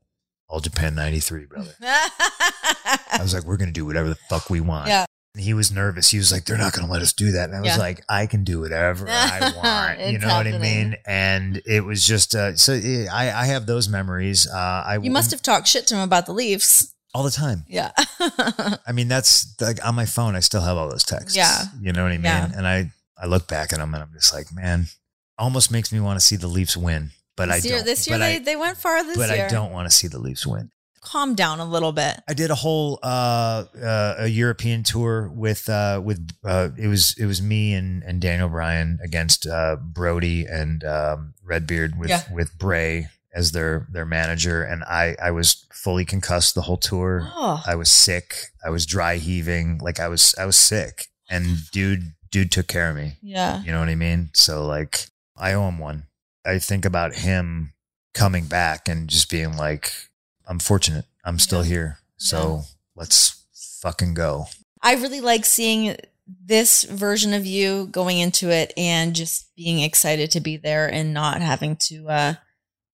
[0.50, 1.72] All Japan 93, brother.
[1.80, 4.88] I was like, we're going to do whatever the fuck we want.
[4.88, 5.04] Yeah.
[5.34, 6.10] And he was nervous.
[6.10, 7.44] He was like, they're not going to let us do that.
[7.48, 7.76] And I was Yeah.
[7.76, 9.52] like, I can do whatever I
[9.98, 10.10] want.
[10.12, 10.96] you know what I mean?
[11.06, 14.48] And it was just, uh, so yeah, I, I have those memories.
[14.48, 16.92] Uh, I you must have talked shit to him about the Leafs.
[17.14, 17.64] all the time.
[17.68, 17.92] Yeah.
[18.20, 20.34] I mean, that's like on my phone.
[20.34, 21.36] I still have all those texts.
[21.36, 21.62] Yeah.
[21.80, 22.24] You know what I mean?
[22.24, 22.50] Yeah.
[22.56, 24.86] And I, I look back at them and I'm just like, man,
[25.38, 27.10] almost makes me want to see the Leafs win,
[27.48, 27.86] but this I year, don't.
[27.86, 29.38] this year they, I, they went far this but year.
[29.38, 30.70] But I don't want to see the Leafs win.
[31.02, 32.20] Calm down a little bit.
[32.28, 37.14] I did a whole uh, uh, a European tour with uh, with uh, it was
[37.18, 42.22] it was me and and Daniel Bryan against uh, Brodie and um, Redbeard with Yeah.
[42.30, 47.22] with Bray as their their manager, and I I was fully concussed the whole tour.
[47.34, 48.34] Oh, I was sick.
[48.62, 49.78] I was dry heaving.
[49.78, 53.16] Like I was I was sick, and dude dude took care of me.
[53.22, 53.62] yeah.
[53.62, 54.28] You know what I mean?
[54.34, 56.04] So like I owe him one.
[56.44, 57.72] I think about him
[58.14, 59.92] coming back and just being like,
[60.46, 61.04] I'm fortunate.
[61.24, 61.98] I'm still here.
[62.16, 62.62] So
[62.96, 63.44] let's
[63.82, 64.46] fucking go.
[64.82, 70.30] I really like seeing this version of you going into it and just being excited
[70.32, 72.34] to be there and not having to uh,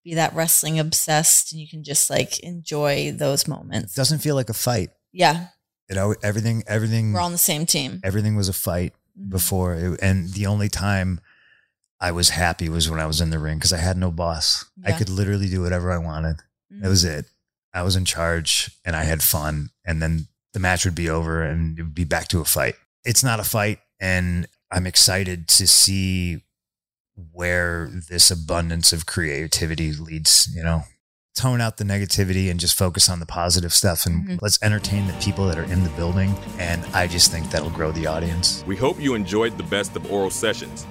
[0.05, 1.53] be that wrestling obsessed.
[1.53, 3.95] And you can just like enjoy those It moments.
[3.95, 4.91] doesn't feel like a fight.
[5.13, 5.49] Yeah.
[5.89, 8.01] It al- everything everything We're on the same team.
[8.03, 9.31] everything was a fight Mhm.
[9.31, 11.21] before it, and the only time
[12.01, 14.65] I was happy was when I was in the ring because I had no boss.
[14.85, 16.37] I could literally do whatever I wanted.
[16.71, 17.27] That was it.
[17.73, 19.71] I was in charge and I had fun.
[19.85, 22.75] And then the match would be over and it would be back to a fight.
[23.05, 23.79] It's not a fight.
[24.01, 26.43] And I'm excited to see
[27.33, 30.83] where this abundance of creativity leads, you know.
[31.35, 34.39] Tone out the negativity and just focus on the positive stuff and Mhm.
[34.43, 36.35] let's entertain the people that are in the building.
[36.59, 38.63] And I just think that'll grow the audience.
[38.67, 40.87] We hope you enjoyed the best of oral sessions.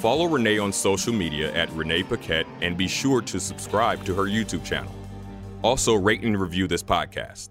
[0.00, 4.22] Follow Renee on social media at Renee Paquette and be sure to subscribe to her
[4.22, 4.90] YouTube channel.
[5.60, 7.50] Also, rate and review this podcast.